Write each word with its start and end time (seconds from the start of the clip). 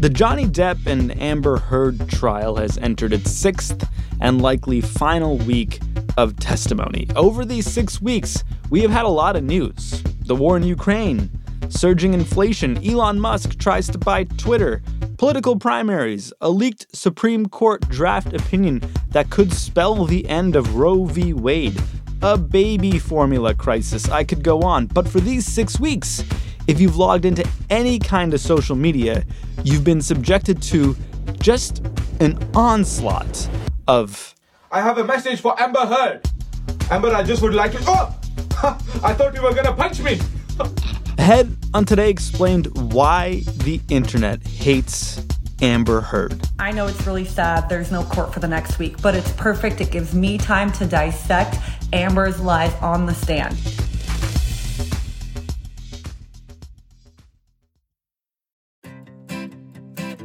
The 0.00 0.08
Johnny 0.08 0.46
Depp 0.46 0.86
and 0.86 1.20
Amber 1.20 1.58
Heard 1.58 2.08
trial 2.08 2.54
has 2.54 2.78
entered 2.78 3.12
its 3.12 3.32
sixth 3.32 3.84
and 4.20 4.40
likely 4.40 4.80
final 4.80 5.38
week 5.38 5.80
of 6.16 6.36
testimony. 6.38 7.08
Over 7.16 7.44
these 7.44 7.68
six 7.68 8.00
weeks, 8.00 8.44
we 8.70 8.80
have 8.82 8.92
had 8.92 9.06
a 9.06 9.08
lot 9.08 9.34
of 9.34 9.42
news 9.42 10.04
the 10.20 10.36
war 10.36 10.56
in 10.56 10.62
Ukraine, 10.62 11.28
surging 11.68 12.14
inflation, 12.14 12.78
Elon 12.88 13.18
Musk 13.18 13.58
tries 13.58 13.88
to 13.88 13.98
buy 13.98 14.22
Twitter, 14.22 14.82
political 15.16 15.56
primaries, 15.56 16.32
a 16.40 16.48
leaked 16.48 16.86
Supreme 16.94 17.46
Court 17.46 17.80
draft 17.88 18.32
opinion 18.32 18.80
that 19.08 19.30
could 19.30 19.52
spell 19.52 20.04
the 20.04 20.28
end 20.28 20.54
of 20.54 20.76
Roe 20.76 21.06
v. 21.06 21.32
Wade, 21.32 21.82
a 22.22 22.38
baby 22.38 23.00
formula 23.00 23.52
crisis. 23.52 24.08
I 24.08 24.22
could 24.22 24.44
go 24.44 24.60
on. 24.60 24.86
But 24.86 25.08
for 25.08 25.18
these 25.18 25.44
six 25.44 25.80
weeks, 25.80 26.22
if 26.68 26.78
you've 26.80 26.96
logged 26.96 27.24
into 27.24 27.48
any 27.70 27.98
kind 27.98 28.32
of 28.34 28.40
social 28.40 28.76
media, 28.76 29.24
you've 29.64 29.84
been 29.84 30.02
subjected 30.02 30.62
to 30.62 30.94
just 31.40 31.84
an 32.20 32.38
onslaught 32.54 33.48
of. 33.88 34.34
I 34.70 34.82
have 34.82 34.98
a 34.98 35.04
message 35.04 35.40
for 35.40 35.58
Amber 35.60 35.86
Heard. 35.86 36.28
Amber, 36.90 37.08
I 37.08 37.22
just 37.22 37.42
would 37.42 37.54
like 37.54 37.72
to. 37.72 37.78
Oh! 37.86 38.14
I 39.02 39.14
thought 39.14 39.34
you 39.34 39.42
were 39.42 39.54
gonna 39.54 39.72
punch 39.72 40.00
me! 40.00 40.20
Head 41.18 41.56
on 41.72 41.84
Today 41.84 42.10
explained 42.10 42.66
why 42.92 43.40
the 43.64 43.80
internet 43.88 44.46
hates 44.46 45.24
Amber 45.62 46.02
Heard. 46.02 46.38
I 46.58 46.70
know 46.70 46.86
it's 46.86 47.06
really 47.06 47.24
sad 47.24 47.68
there's 47.68 47.90
no 47.90 48.04
court 48.04 48.32
for 48.32 48.40
the 48.40 48.48
next 48.48 48.78
week, 48.78 49.00
but 49.00 49.14
it's 49.14 49.32
perfect. 49.32 49.80
It 49.80 49.90
gives 49.90 50.14
me 50.14 50.36
time 50.36 50.70
to 50.72 50.86
dissect 50.86 51.56
Amber's 51.92 52.40
lies 52.40 52.74
on 52.82 53.06
the 53.06 53.14
stand. 53.14 53.56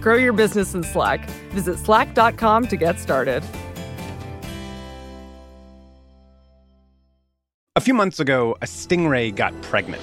Grow 0.00 0.14
your 0.14 0.32
business 0.32 0.74
in 0.74 0.82
Slack. 0.82 1.28
Visit 1.50 1.78
slack.com 1.78 2.68
to 2.68 2.76
get 2.76 2.98
started. 2.98 3.42
A 7.76 7.80
few 7.80 7.94
months 7.94 8.18
ago, 8.18 8.56
a 8.60 8.66
stingray 8.66 9.34
got 9.34 9.60
pregnant. 9.62 10.02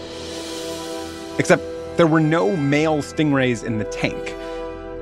Except 1.37 1.61
there 1.97 2.07
were 2.07 2.21
no 2.21 2.55
male 2.55 2.99
stingrays 2.99 3.65
in 3.65 3.79
the 3.79 3.85
tank, 3.85 4.33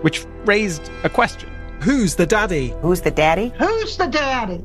which 0.04 0.26
raised 0.46 0.90
a 1.04 1.10
question. 1.10 1.50
Who's 1.82 2.16
the 2.16 2.26
daddy? 2.26 2.74
Who's 2.82 3.02
the 3.02 3.12
daddy? 3.12 3.54
Who's 3.60 3.98
the 3.98 4.08
daddy? 4.08 4.64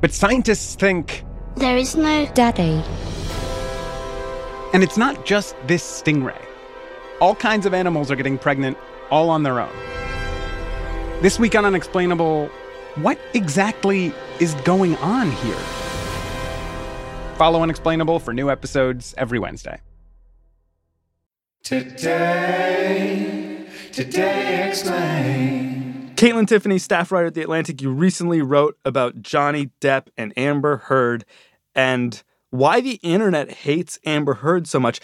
But 0.00 0.12
scientists 0.12 0.74
think 0.74 1.24
there 1.56 1.76
is 1.76 1.96
no 1.96 2.26
daddy. 2.32 2.82
And 4.72 4.82
it's 4.82 4.96
not 4.96 5.26
just 5.26 5.54
this 5.66 5.82
stingray. 5.82 6.40
All 7.20 7.34
kinds 7.34 7.66
of 7.66 7.74
animals 7.74 8.10
are 8.10 8.16
getting 8.16 8.38
pregnant 8.38 8.78
all 9.10 9.30
on 9.30 9.42
their 9.42 9.60
own. 9.60 9.72
This 11.22 11.38
week 11.38 11.54
on 11.54 11.64
Unexplainable, 11.64 12.48
what 12.96 13.18
exactly 13.34 14.12
is 14.40 14.54
going 14.64 14.96
on 14.96 15.30
here? 15.30 15.58
Follow 17.36 17.62
Unexplainable 17.62 18.18
for 18.18 18.32
new 18.32 18.50
episodes 18.50 19.14
every 19.16 19.38
Wednesday. 19.38 19.80
Today, 21.62 22.88
today 23.92 24.68
explain. 24.68 26.12
Kaitlyn 26.16 26.46
Tiffany, 26.46 26.78
staff 26.78 27.12
writer 27.12 27.28
at 27.28 27.34
The 27.34 27.42
Atlantic, 27.42 27.80
you 27.80 27.90
recently 27.90 28.42
wrote 28.42 28.76
about 28.84 29.22
Johnny 29.22 29.70
Depp 29.80 30.08
and 30.18 30.32
Amber 30.36 30.76
Heard 30.78 31.24
and 31.74 32.22
why 32.50 32.80
the 32.80 32.94
internet 33.02 33.50
hates 33.50 33.98
Amber 34.04 34.34
Heard 34.34 34.66
so 34.66 34.78
much. 34.80 35.00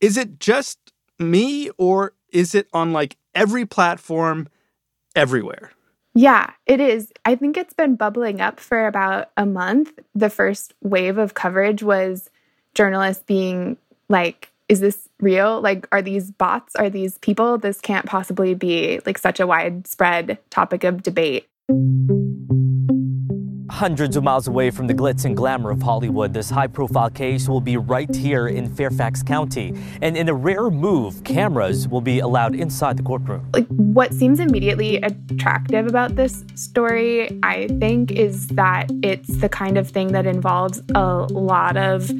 Is 0.00 0.16
it 0.16 0.38
just 0.38 0.78
me 1.18 1.70
or 1.76 2.12
is 2.32 2.54
it 2.54 2.68
on 2.72 2.92
like 2.92 3.16
every 3.34 3.66
platform 3.66 4.48
everywhere? 5.14 5.72
Yeah, 6.14 6.50
it 6.66 6.80
is. 6.80 7.12
I 7.24 7.36
think 7.36 7.56
it's 7.56 7.74
been 7.74 7.94
bubbling 7.94 8.40
up 8.40 8.58
for 8.58 8.86
about 8.86 9.30
a 9.36 9.46
month. 9.46 9.92
The 10.14 10.30
first 10.30 10.74
wave 10.82 11.18
of 11.18 11.34
coverage 11.34 11.82
was 11.82 12.30
journalists 12.74 13.22
being 13.24 13.76
like, 14.08 14.50
is 14.68 14.80
this 14.80 15.08
real? 15.20 15.60
Like, 15.60 15.86
are 15.92 16.02
these 16.02 16.30
bots? 16.30 16.76
Are 16.76 16.90
these 16.90 17.18
people? 17.18 17.58
This 17.58 17.80
can't 17.80 18.06
possibly 18.06 18.54
be 18.54 19.00
like 19.06 19.18
such 19.18 19.40
a 19.40 19.46
widespread 19.46 20.38
topic 20.50 20.84
of 20.84 21.02
debate. 21.02 21.48
Hundreds 23.80 24.14
of 24.14 24.22
miles 24.22 24.46
away 24.46 24.70
from 24.70 24.86
the 24.86 24.92
glitz 24.92 25.24
and 25.24 25.34
glamour 25.34 25.70
of 25.70 25.80
Hollywood, 25.80 26.34
this 26.34 26.50
high 26.50 26.66
profile 26.66 27.08
case 27.08 27.48
will 27.48 27.62
be 27.62 27.78
right 27.78 28.14
here 28.14 28.46
in 28.46 28.68
Fairfax 28.68 29.22
County. 29.22 29.74
And 30.02 30.18
in 30.18 30.28
a 30.28 30.34
rare 30.34 30.68
move, 30.68 31.24
cameras 31.24 31.88
will 31.88 32.02
be 32.02 32.18
allowed 32.18 32.54
inside 32.54 32.98
the 32.98 33.02
courtroom. 33.02 33.48
Like, 33.54 33.66
what 33.68 34.12
seems 34.12 34.38
immediately 34.38 34.96
attractive 34.96 35.86
about 35.86 36.14
this 36.14 36.44
story, 36.56 37.40
I 37.42 37.68
think, 37.68 38.10
is 38.10 38.48
that 38.48 38.90
it's 39.02 39.34
the 39.38 39.48
kind 39.48 39.78
of 39.78 39.88
thing 39.88 40.08
that 40.08 40.26
involves 40.26 40.82
a 40.94 41.26
lot 41.30 41.78
of 41.78 42.12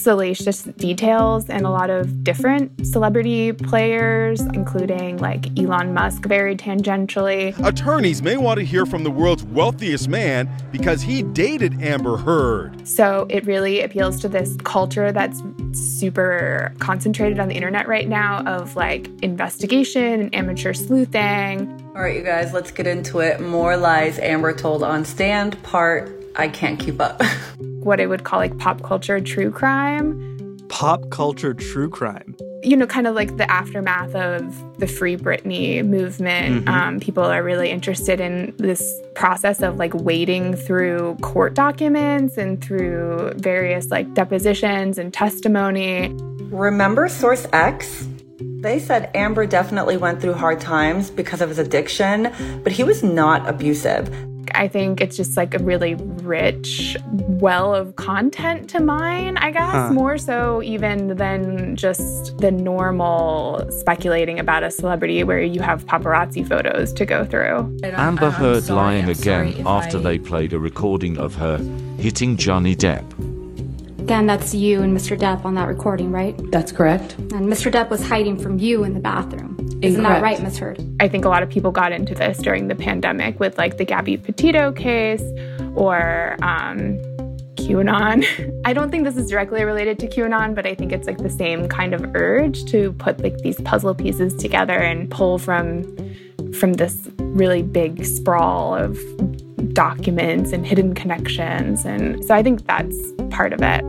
salacious 0.00 0.62
details 0.62 1.48
and 1.48 1.66
a 1.66 1.70
lot 1.70 1.90
of 1.90 2.24
different 2.24 2.86
celebrity 2.86 3.52
players, 3.52 4.40
including 4.40 5.18
like 5.18 5.58
Elon 5.58 5.92
Musk, 5.94 6.24
very 6.26 6.56
tangentially. 6.56 7.56
Attorneys 7.66 8.22
may 8.22 8.36
want 8.36 8.58
to 8.58 8.64
hear 8.64 8.86
from 8.86 9.04
the 9.04 9.10
world's 9.10 9.44
wealthiest 9.44 10.08
man 10.08 10.48
because 10.72 11.02
he 11.02 11.22
dated 11.22 11.82
Amber 11.82 12.16
Heard. 12.16 12.86
So 12.86 13.26
it 13.28 13.44
really 13.46 13.82
appeals 13.82 14.20
to 14.20 14.28
this 14.28 14.56
culture 14.64 15.12
that's 15.12 15.42
super 15.72 16.74
concentrated 16.78 17.38
on 17.38 17.48
the 17.48 17.54
internet 17.54 17.88
right 17.88 18.08
now 18.08 18.42
of 18.44 18.76
like 18.76 19.08
investigation 19.22 20.20
and 20.20 20.34
amateur 20.34 20.72
sleuthing. 20.72 21.76
All 21.94 22.02
right, 22.02 22.16
you 22.16 22.22
guys, 22.22 22.52
let's 22.52 22.70
get 22.70 22.86
into 22.86 23.18
it. 23.20 23.40
More 23.40 23.76
lies 23.76 24.18
Amber 24.18 24.52
told 24.52 24.82
on 24.82 25.04
stand, 25.04 25.60
part 25.62 26.19
I 26.40 26.48
can't 26.48 26.80
keep 26.80 27.00
up. 27.00 27.22
what 27.58 28.00
I 28.00 28.06
would 28.06 28.24
call 28.24 28.38
like 28.38 28.56
pop 28.58 28.82
culture 28.82 29.20
true 29.20 29.50
crime. 29.50 30.58
Pop 30.70 31.10
culture 31.10 31.52
true 31.52 31.90
crime. 31.90 32.34
You 32.62 32.76
know, 32.78 32.86
kind 32.86 33.06
of 33.06 33.14
like 33.14 33.36
the 33.36 33.50
aftermath 33.50 34.14
of 34.14 34.78
the 34.78 34.86
Free 34.86 35.16
Britney 35.16 35.84
movement. 35.84 36.64
Mm-hmm. 36.64 36.68
Um, 36.68 37.00
people 37.00 37.24
are 37.24 37.42
really 37.42 37.70
interested 37.70 38.20
in 38.20 38.54
this 38.56 38.82
process 39.14 39.60
of 39.60 39.76
like 39.76 39.92
wading 39.94 40.56
through 40.56 41.16
court 41.20 41.52
documents 41.52 42.38
and 42.38 42.62
through 42.64 43.32
various 43.36 43.88
like 43.88 44.14
depositions 44.14 44.96
and 44.96 45.12
testimony. 45.12 46.08
Remember 46.50 47.08
Source 47.08 47.46
X? 47.52 48.08
They 48.60 48.78
said 48.78 49.10
Amber 49.14 49.46
definitely 49.46 49.98
went 49.98 50.20
through 50.22 50.34
hard 50.34 50.60
times 50.60 51.10
because 51.10 51.40
of 51.40 51.50
his 51.50 51.58
addiction, 51.58 52.32
but 52.62 52.72
he 52.72 52.84
was 52.84 53.02
not 53.02 53.46
abusive. 53.48 54.10
I 54.54 54.68
think 54.68 55.00
it's 55.00 55.16
just 55.16 55.36
like 55.36 55.54
a 55.54 55.58
really 55.58 55.94
rich 55.94 56.96
well 57.10 57.74
of 57.74 57.96
content 57.96 58.70
to 58.70 58.80
mine, 58.80 59.36
I 59.38 59.50
guess, 59.50 59.72
huh. 59.72 59.92
more 59.92 60.18
so 60.18 60.62
even 60.62 61.16
than 61.16 61.76
just 61.76 62.38
the 62.38 62.50
normal 62.50 63.66
speculating 63.70 64.38
about 64.38 64.62
a 64.62 64.70
celebrity 64.70 65.24
where 65.24 65.42
you 65.42 65.60
have 65.60 65.86
paparazzi 65.86 66.46
photos 66.46 66.92
to 66.94 67.06
go 67.06 67.24
through. 67.24 67.78
Amber 67.84 68.26
uh, 68.26 68.30
Heard 68.30 68.68
lying 68.68 69.08
again 69.08 69.66
after 69.66 69.98
I... 69.98 70.02
they 70.02 70.18
played 70.18 70.52
a 70.52 70.58
recording 70.58 71.18
of 71.18 71.34
her 71.36 71.58
hitting 71.98 72.36
Johnny 72.36 72.74
Depp. 72.76 73.04
Again, 74.00 74.26
that's 74.26 74.54
you 74.54 74.82
and 74.82 74.96
Mr. 74.96 75.16
Depp 75.16 75.44
on 75.44 75.54
that 75.54 75.68
recording, 75.68 76.10
right? 76.10 76.34
That's 76.50 76.72
correct. 76.72 77.16
And 77.18 77.46
Mr. 77.46 77.70
Depp 77.70 77.90
was 77.90 78.02
hiding 78.06 78.38
from 78.38 78.58
you 78.58 78.82
in 78.82 78.94
the 78.94 79.00
bathroom. 79.00 79.49
Incorrect. 79.82 79.92
Isn't 79.92 80.02
that 80.02 80.22
right, 80.22 80.42
Ms. 80.42 80.58
Heard? 80.58 80.96
I 81.00 81.08
think 81.08 81.24
a 81.24 81.28
lot 81.30 81.42
of 81.42 81.48
people 81.48 81.70
got 81.70 81.90
into 81.92 82.14
this 82.14 82.36
during 82.38 82.68
the 82.68 82.74
pandemic 82.74 83.40
with 83.40 83.56
like 83.56 83.78
the 83.78 83.84
Gabby 83.86 84.18
Petito 84.18 84.72
case 84.72 85.22
or 85.74 86.36
um, 86.42 86.98
QAnon. 87.56 88.60
I 88.66 88.74
don't 88.74 88.90
think 88.90 89.04
this 89.04 89.16
is 89.16 89.30
directly 89.30 89.64
related 89.64 89.98
to 90.00 90.06
QAnon, 90.06 90.54
but 90.54 90.66
I 90.66 90.74
think 90.74 90.92
it's 90.92 91.06
like 91.06 91.16
the 91.16 91.30
same 91.30 91.66
kind 91.66 91.94
of 91.94 92.14
urge 92.14 92.64
to 92.66 92.92
put 92.94 93.22
like 93.22 93.38
these 93.38 93.58
puzzle 93.62 93.94
pieces 93.94 94.34
together 94.34 94.78
and 94.78 95.10
pull 95.10 95.38
from 95.38 95.82
from 96.52 96.74
this 96.74 97.08
really 97.18 97.62
big 97.62 98.04
sprawl 98.04 98.74
of 98.74 98.98
documents 99.72 100.52
and 100.52 100.66
hidden 100.66 100.94
connections. 100.94 101.86
And 101.86 102.22
so 102.24 102.34
I 102.34 102.42
think 102.42 102.66
that's 102.66 102.96
part 103.30 103.54
of 103.54 103.62
it. 103.62 103.82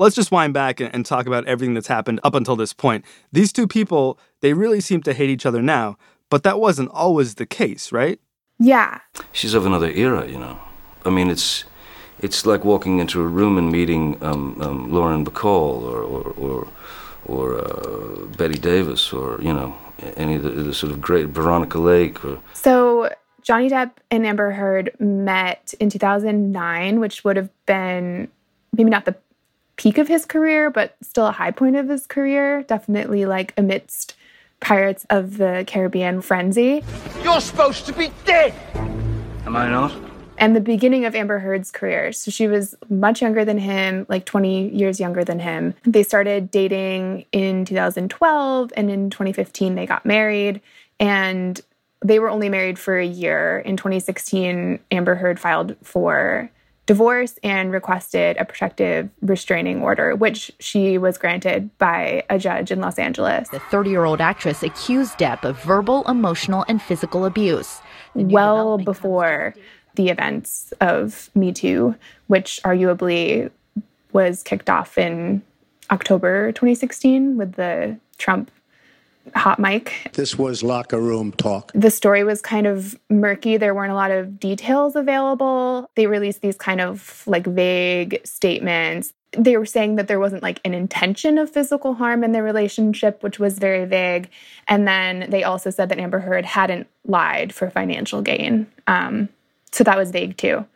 Let's 0.00 0.16
just 0.16 0.32
wind 0.32 0.54
back 0.54 0.80
and, 0.80 0.92
and 0.94 1.04
talk 1.04 1.26
about 1.26 1.44
everything 1.44 1.74
that's 1.74 1.86
happened 1.86 2.20
up 2.24 2.34
until 2.34 2.56
this 2.56 2.72
point. 2.72 3.04
These 3.32 3.52
two 3.52 3.68
people, 3.68 4.18
they 4.40 4.54
really 4.54 4.80
seem 4.80 5.02
to 5.02 5.12
hate 5.12 5.28
each 5.28 5.44
other 5.44 5.60
now, 5.60 5.98
but 6.30 6.42
that 6.42 6.58
wasn't 6.58 6.88
always 6.90 7.34
the 7.34 7.44
case, 7.44 7.92
right? 7.92 8.18
Yeah. 8.58 9.00
She's 9.30 9.52
of 9.52 9.66
another 9.66 9.90
era, 9.90 10.26
you 10.26 10.38
know. 10.38 10.58
I 11.04 11.10
mean, 11.10 11.28
it's 11.28 11.64
it's 12.18 12.46
like 12.46 12.64
walking 12.64 12.98
into 12.98 13.20
a 13.20 13.26
room 13.26 13.58
and 13.58 13.70
meeting 13.70 14.16
um, 14.22 14.56
um, 14.62 14.90
Lauren 14.90 15.22
Bacall 15.22 15.82
or 15.82 16.02
or 16.02 16.22
or, 16.30 16.68
or 17.26 17.58
uh, 17.58 18.24
Bette 18.38 18.58
Davis 18.58 19.12
or 19.12 19.38
you 19.42 19.52
know 19.52 19.76
any 20.16 20.36
of 20.36 20.42
the, 20.42 20.50
the, 20.50 20.74
sort 20.74 20.92
of 20.92 21.00
great 21.02 21.26
Veronica 21.26 21.78
Lake 21.78 22.24
or. 22.24 22.40
So 22.54 23.10
Johnny 23.42 23.68
Depp 23.68 23.92
and 24.10 24.26
Amber 24.26 24.52
Heard 24.52 24.92
met 24.98 25.74
in 25.78 25.90
2009, 25.90 27.00
which 27.00 27.22
would 27.22 27.36
have 27.36 27.50
been 27.66 28.28
maybe 28.72 28.88
not 28.88 29.04
the 29.04 29.14
peak 29.80 29.96
of 29.96 30.08
his 30.08 30.26
career, 30.26 30.70
but 30.70 30.94
still 31.00 31.26
a 31.26 31.32
high 31.32 31.50
point 31.50 31.74
of 31.74 31.88
his 31.88 32.06
career. 32.06 32.62
Definitely 32.64 33.24
like 33.24 33.54
amidst 33.56 34.14
Pirates 34.60 35.06
of 35.08 35.38
the 35.38 35.64
Caribbean 35.66 36.20
frenzy. 36.20 36.84
You're 37.22 37.40
supposed 37.40 37.86
to 37.86 37.94
be 37.94 38.12
dead! 38.26 38.52
Am 39.46 39.56
I 39.56 39.70
not? 39.70 39.90
And 40.36 40.54
the 40.54 40.60
beginning 40.60 41.06
of 41.06 41.14
Amber 41.14 41.38
Heard's 41.38 41.70
career. 41.70 42.12
So 42.12 42.30
she 42.30 42.46
was 42.46 42.74
much 42.90 43.22
younger 43.22 43.42
than 43.42 43.56
him, 43.56 44.04
like 44.10 44.26
20 44.26 44.68
years 44.68 45.00
younger 45.00 45.24
than 45.24 45.38
him. 45.38 45.72
They 45.84 46.02
started 46.02 46.50
dating 46.50 47.24
in 47.32 47.64
2012, 47.64 48.74
and 48.76 48.90
in 48.90 49.08
2015, 49.08 49.76
they 49.76 49.86
got 49.86 50.04
married. 50.04 50.60
And 50.98 51.58
they 52.04 52.18
were 52.18 52.28
only 52.28 52.50
married 52.50 52.78
for 52.78 52.98
a 52.98 53.06
year. 53.06 53.60
In 53.60 53.78
2016, 53.78 54.78
Amber 54.90 55.14
Heard 55.14 55.40
filed 55.40 55.74
for 55.82 56.50
divorce 56.90 57.38
and 57.44 57.70
requested 57.70 58.36
a 58.36 58.44
protective 58.44 59.08
restraining 59.22 59.80
order, 59.80 60.16
which 60.16 60.50
she 60.58 60.98
was 60.98 61.16
granted 61.18 61.70
by 61.78 62.24
a 62.28 62.36
judge 62.36 62.72
in 62.72 62.80
Los 62.80 62.98
Angeles. 62.98 63.48
The 63.50 63.60
30 63.60 63.90
year 63.90 64.04
old 64.04 64.20
actress 64.20 64.64
accused 64.64 65.16
Depp 65.16 65.44
of 65.44 65.56
verbal, 65.62 66.02
emotional, 66.08 66.64
and 66.66 66.82
physical 66.82 67.26
abuse. 67.26 67.80
Well 68.16 68.76
before 68.76 69.54
the 69.94 70.08
events 70.08 70.72
of 70.80 71.30
Me 71.36 71.52
Too, 71.52 71.94
which 72.26 72.58
arguably 72.64 73.52
was 74.12 74.42
kicked 74.42 74.68
off 74.68 74.98
in 74.98 75.42
October 75.92 76.50
2016 76.50 77.36
with 77.36 77.52
the 77.52 77.96
Trump 78.18 78.50
hot 79.34 79.58
mic. 79.58 80.10
This 80.12 80.38
was 80.38 80.62
locker 80.62 81.00
room 81.00 81.32
talk. 81.32 81.72
The 81.74 81.90
story 81.90 82.24
was 82.24 82.40
kind 82.40 82.66
of 82.66 82.98
murky. 83.08 83.56
There 83.56 83.74
weren't 83.74 83.92
a 83.92 83.94
lot 83.94 84.10
of 84.10 84.38
details 84.38 84.96
available. 84.96 85.88
They 85.94 86.06
released 86.06 86.40
these 86.40 86.56
kind 86.56 86.80
of 86.80 87.22
like 87.26 87.46
vague 87.46 88.20
statements. 88.24 89.12
They 89.32 89.56
were 89.56 89.66
saying 89.66 89.96
that 89.96 90.08
there 90.08 90.18
wasn't 90.18 90.42
like 90.42 90.60
an 90.64 90.74
intention 90.74 91.38
of 91.38 91.50
physical 91.50 91.94
harm 91.94 92.24
in 92.24 92.32
the 92.32 92.42
relationship, 92.42 93.22
which 93.22 93.38
was 93.38 93.58
very 93.58 93.84
vague. 93.84 94.28
And 94.66 94.88
then 94.88 95.30
they 95.30 95.44
also 95.44 95.70
said 95.70 95.88
that 95.88 95.98
Amber 95.98 96.18
Heard 96.18 96.44
hadn't 96.44 96.88
lied 97.06 97.54
for 97.54 97.70
financial 97.70 98.22
gain. 98.22 98.66
Um, 98.86 99.28
so 99.72 99.84
that 99.84 99.96
was 99.96 100.10
vague 100.10 100.36
too. 100.36 100.66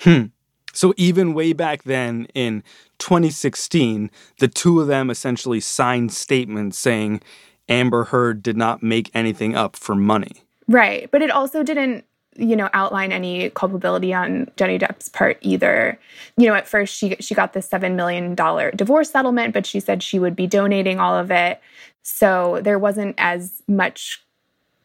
Hmm. 0.00 0.26
So 0.72 0.94
even 0.96 1.34
way 1.34 1.52
back 1.52 1.84
then 1.84 2.26
in 2.34 2.62
2016, 2.98 4.10
the 4.38 4.48
two 4.48 4.80
of 4.80 4.86
them 4.86 5.10
essentially 5.10 5.60
signed 5.60 6.12
statements 6.12 6.78
saying 6.78 7.20
Amber 7.68 8.04
Heard 8.04 8.42
did 8.42 8.56
not 8.56 8.82
make 8.82 9.10
anything 9.14 9.54
up 9.54 9.76
for 9.76 9.94
money. 9.94 10.42
Right. 10.68 11.10
But 11.10 11.22
it 11.22 11.30
also 11.30 11.62
didn't, 11.62 12.04
you 12.36 12.56
know, 12.56 12.70
outline 12.72 13.12
any 13.12 13.50
culpability 13.50 14.14
on 14.14 14.50
Johnny 14.56 14.78
Depp's 14.78 15.08
part 15.08 15.38
either. 15.42 15.98
You 16.36 16.46
know, 16.46 16.54
at 16.54 16.68
first 16.68 16.96
she 16.96 17.16
she 17.20 17.34
got 17.34 17.52
this 17.52 17.68
7 17.68 17.96
million 17.96 18.34
dollar 18.34 18.70
divorce 18.72 19.10
settlement, 19.10 19.54
but 19.54 19.66
she 19.66 19.80
said 19.80 20.02
she 20.02 20.18
would 20.18 20.36
be 20.36 20.46
donating 20.46 20.98
all 20.98 21.14
of 21.16 21.30
it. 21.30 21.60
So 22.02 22.60
there 22.62 22.78
wasn't 22.78 23.14
as 23.18 23.62
much 23.68 24.22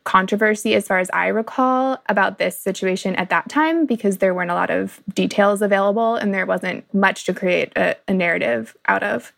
controversy 0.08 0.74
as 0.74 0.88
far 0.88 1.00
as 1.00 1.10
I 1.10 1.28
recall 1.28 2.02
about 2.08 2.38
this 2.38 2.58
situation 2.58 3.14
at 3.18 3.30
that 3.30 3.50
time 3.50 3.86
because 3.86 4.20
there 4.20 4.34
weren't 4.34 4.52
a 4.52 4.54
lot 4.54 4.70
of 4.70 5.02
details 5.14 5.62
available 5.62 6.16
and 6.16 6.34
there 6.34 6.46
wasn't 6.46 6.92
much 6.94 7.26
to 7.26 7.34
create 7.34 7.74
a, 7.76 7.98
a 8.08 8.14
narrative 8.14 8.78
out 8.88 9.04
of. 9.04 9.34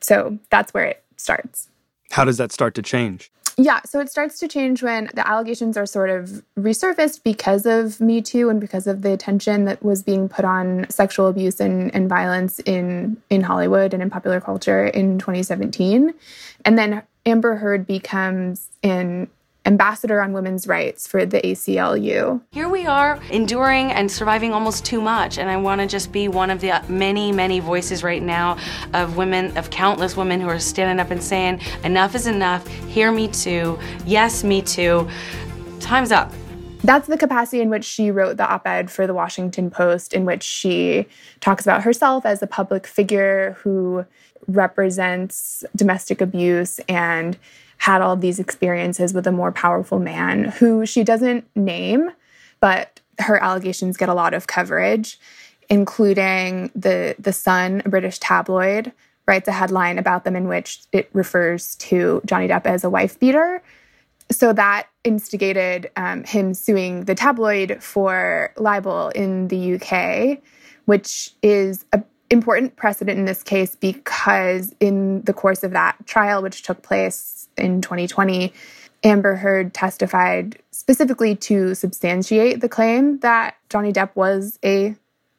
So 0.00 0.38
that's 0.50 0.72
where 0.72 0.84
it 0.84 1.02
starts. 1.16 1.68
How 2.10 2.24
does 2.24 2.36
that 2.38 2.52
start 2.52 2.74
to 2.74 2.82
change? 2.82 3.30
Yeah, 3.56 3.82
so 3.84 4.00
it 4.00 4.10
starts 4.10 4.40
to 4.40 4.48
change 4.48 4.82
when 4.82 5.10
the 5.14 5.26
allegations 5.26 5.76
are 5.76 5.86
sort 5.86 6.10
of 6.10 6.42
resurfaced 6.58 7.22
because 7.22 7.66
of 7.66 8.00
Me 8.00 8.20
Too 8.20 8.48
and 8.48 8.60
because 8.60 8.88
of 8.88 9.02
the 9.02 9.12
attention 9.12 9.64
that 9.66 9.82
was 9.82 10.02
being 10.02 10.28
put 10.28 10.44
on 10.44 10.86
sexual 10.90 11.28
abuse 11.28 11.60
and, 11.60 11.94
and 11.94 12.08
violence 12.08 12.58
in, 12.60 13.16
in 13.30 13.42
Hollywood 13.42 13.94
and 13.94 14.02
in 14.02 14.10
popular 14.10 14.40
culture 14.40 14.86
in 14.86 15.20
2017. 15.20 16.12
And 16.64 16.76
then 16.76 17.04
Amber 17.26 17.54
Heard 17.54 17.86
becomes 17.86 18.70
an 18.82 19.28
ambassador 19.66 20.20
on 20.20 20.32
women's 20.32 20.66
rights 20.66 21.06
for 21.06 21.24
the 21.24 21.40
ACLU. 21.40 22.40
Here 22.50 22.68
we 22.68 22.86
are 22.86 23.18
enduring 23.30 23.92
and 23.92 24.10
surviving 24.10 24.52
almost 24.52 24.84
too 24.84 25.00
much. 25.00 25.38
And 25.38 25.48
I 25.48 25.56
want 25.56 25.80
to 25.80 25.86
just 25.86 26.12
be 26.12 26.28
one 26.28 26.50
of 26.50 26.60
the 26.60 26.72
uh, 26.72 26.82
many, 26.88 27.32
many 27.32 27.60
voices 27.60 28.02
right 28.02 28.22
now 28.22 28.58
of 28.92 29.16
women, 29.16 29.56
of 29.56 29.70
countless 29.70 30.16
women 30.16 30.40
who 30.40 30.48
are 30.48 30.58
standing 30.58 31.00
up 31.00 31.10
and 31.10 31.22
saying, 31.22 31.60
enough 31.82 32.14
is 32.14 32.26
enough. 32.26 32.66
Hear 32.66 33.10
me 33.10 33.28
too. 33.28 33.78
Yes, 34.04 34.44
me 34.44 34.60
too. 34.60 35.08
Time's 35.80 36.12
up. 36.12 36.30
That's 36.82 37.08
the 37.08 37.16
capacity 37.16 37.62
in 37.62 37.70
which 37.70 37.84
she 37.84 38.10
wrote 38.10 38.36
the 38.36 38.46
op 38.46 38.66
ed 38.66 38.90
for 38.90 39.06
the 39.06 39.14
Washington 39.14 39.70
Post, 39.70 40.12
in 40.12 40.26
which 40.26 40.42
she 40.42 41.06
talks 41.40 41.64
about 41.64 41.82
herself 41.82 42.26
as 42.26 42.42
a 42.42 42.46
public 42.46 42.86
figure 42.86 43.56
who 43.62 44.04
represents 44.46 45.64
domestic 45.74 46.20
abuse 46.20 46.80
and 46.80 47.38
had 47.78 48.00
all 48.00 48.16
these 48.16 48.38
experiences 48.38 49.12
with 49.12 49.26
a 49.26 49.32
more 49.32 49.52
powerful 49.52 49.98
man 49.98 50.44
who 50.44 50.86
she 50.86 51.04
doesn't 51.04 51.44
name, 51.56 52.10
but 52.60 53.00
her 53.18 53.42
allegations 53.42 53.96
get 53.96 54.08
a 54.08 54.14
lot 54.14 54.34
of 54.34 54.46
coverage, 54.46 55.18
including 55.68 56.70
the 56.74 57.14
the 57.18 57.32
Sun, 57.32 57.82
a 57.84 57.88
British 57.88 58.18
tabloid, 58.18 58.92
writes 59.26 59.48
a 59.48 59.52
headline 59.52 59.98
about 59.98 60.24
them 60.24 60.36
in 60.36 60.48
which 60.48 60.82
it 60.92 61.08
refers 61.12 61.76
to 61.76 62.20
Johnny 62.26 62.48
Depp 62.48 62.66
as 62.66 62.84
a 62.84 62.90
wife 62.90 63.18
beater. 63.18 63.62
So 64.30 64.52
that 64.52 64.88
instigated 65.04 65.90
um, 65.96 66.24
him 66.24 66.54
suing 66.54 67.04
the 67.04 67.14
tabloid 67.14 67.82
for 67.82 68.52
libel 68.56 69.10
in 69.10 69.48
the 69.48 69.74
UK, 69.74 70.42
which 70.86 71.30
is 71.42 71.84
a 71.92 72.02
important 72.34 72.76
precedent 72.76 73.18
in 73.18 73.24
this 73.24 73.42
case 73.42 73.74
because 73.76 74.74
in 74.80 75.22
the 75.22 75.32
course 75.32 75.64
of 75.64 75.70
that 75.70 75.96
trial, 76.04 76.42
which 76.42 76.62
took 76.62 76.82
place 76.82 77.48
in 77.56 77.80
2020, 77.80 78.52
Amber 79.04 79.36
Heard 79.36 79.72
testified 79.72 80.58
specifically 80.70 81.34
to 81.36 81.74
substantiate 81.74 82.60
the 82.60 82.68
claim 82.68 83.18
that 83.20 83.56
Johnny 83.70 83.92
Depp 83.92 84.10
was 84.14 84.58
a 84.62 84.94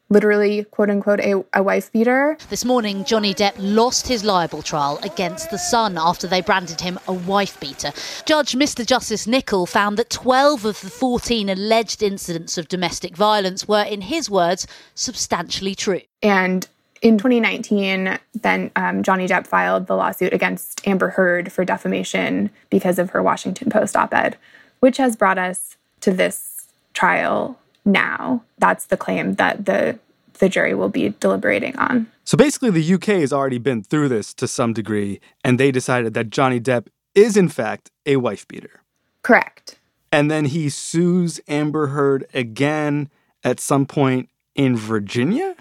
literally, 0.10 0.64
quote 0.66 0.90
unquote, 0.90 1.20
a, 1.20 1.44
a, 1.54 1.64
wife 1.64 1.92
beater. 1.92 2.38
This 2.50 2.64
morning, 2.64 3.04
Johnny 3.06 3.34
Depp 3.34 3.56
lost 3.58 4.08
his 4.08 4.24
libel 4.24 4.62
trial 4.62 5.00
against 5.04 5.50
The 5.50 5.58
Sun 5.58 5.98
after 5.98 6.28
they 6.28 6.42
branded 6.42 6.80
him 6.80 7.00
a 7.08 7.14
wife 7.14 7.60
beater. 7.60 7.92
Judge 8.26 8.54
Mr. 8.54 8.86
Justice 8.86 9.26
Nicol 9.26 9.66
found 9.66 9.98
that 9.98 10.12
12 10.12 10.66
of 10.66 10.82
the 10.82 10.90
14 10.90 11.50
alleged 11.50 12.04
incidents 12.04 12.58
of 12.58 12.68
domestic 12.68 13.16
violence 13.18 13.68
were, 13.68 13.84
in 13.84 14.02
his 14.02 14.30
words, 14.30 14.68
substantially 14.94 15.74
true. 15.74 16.02
And 16.22 16.68
in 17.06 17.20
2019, 17.20 18.18
then 18.34 18.72
um, 18.76 19.04
Johnny 19.04 19.28
Depp 19.28 19.46
filed 19.46 19.86
the 19.86 19.96
lawsuit 19.96 20.34
against 20.34 20.86
Amber 20.88 21.10
Heard 21.10 21.52
for 21.52 21.64
defamation 21.64 22.50
because 22.72 22.98
of 22.98 23.12
her 23.12 23.22
Washington 23.22 23.70
Post 23.70 23.96
op 23.96 24.12
ed, 24.12 24.38
which 24.80 24.98
has 24.98 25.16
brought 25.16 25.38
us 25.38 25.78
to 26.02 26.12
this 26.12 26.66
trial 26.96 27.60
now. 27.86 28.42
That's 28.58 28.88
the 28.88 28.98
claim 28.98 29.36
that 29.36 29.66
the 29.66 30.00
the 30.40 30.50
jury 30.50 30.74
will 30.74 30.90
be 30.90 31.10
deliberating 31.20 31.78
on. 31.78 32.12
So 32.24 32.38
basically, 32.38 32.72
the 32.72 32.94
UK 32.96 33.22
has 33.22 33.32
already 33.32 33.60
been 33.60 33.84
through 33.84 34.10
this 34.10 34.34
to 34.34 34.48
some 34.48 34.74
degree, 34.74 35.22
and 35.44 35.60
they 35.60 35.72
decided 35.72 36.16
that 36.16 36.32
Johnny 36.32 36.60
Depp 36.60 36.88
is, 37.14 37.38
in 37.38 37.50
fact, 37.50 37.92
a 38.08 38.16
wife 38.16 38.48
beater. 38.48 38.82
Correct. 39.22 39.78
And 40.12 40.32
then 40.32 40.46
he 40.46 40.70
sues 40.70 41.40
Amber 41.48 41.88
Heard 41.88 42.26
again 42.34 43.12
at 43.44 43.60
some 43.60 43.86
point 43.86 44.28
in 44.56 44.76
Virginia? 44.76 45.56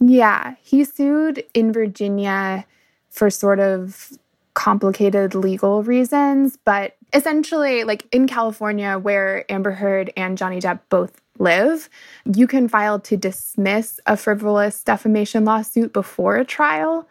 Yeah, 0.00 0.54
he 0.62 0.84
sued 0.84 1.44
in 1.54 1.72
Virginia 1.72 2.66
for 3.10 3.30
sort 3.30 3.60
of 3.60 4.12
complicated 4.54 5.34
legal 5.34 5.82
reasons, 5.82 6.58
but 6.64 6.96
essentially, 7.12 7.84
like 7.84 8.06
in 8.12 8.26
California, 8.26 8.98
where 8.98 9.44
Amber 9.50 9.72
Heard 9.72 10.12
and 10.16 10.36
Johnny 10.36 10.60
Depp 10.60 10.80
both 10.88 11.20
live, 11.38 11.90
you 12.34 12.46
can 12.46 12.66
file 12.66 12.98
to 13.00 13.16
dismiss 13.16 14.00
a 14.06 14.16
frivolous 14.16 14.82
defamation 14.82 15.44
lawsuit 15.44 15.92
before 15.92 16.36
a 16.36 16.44
trial. 16.44 17.06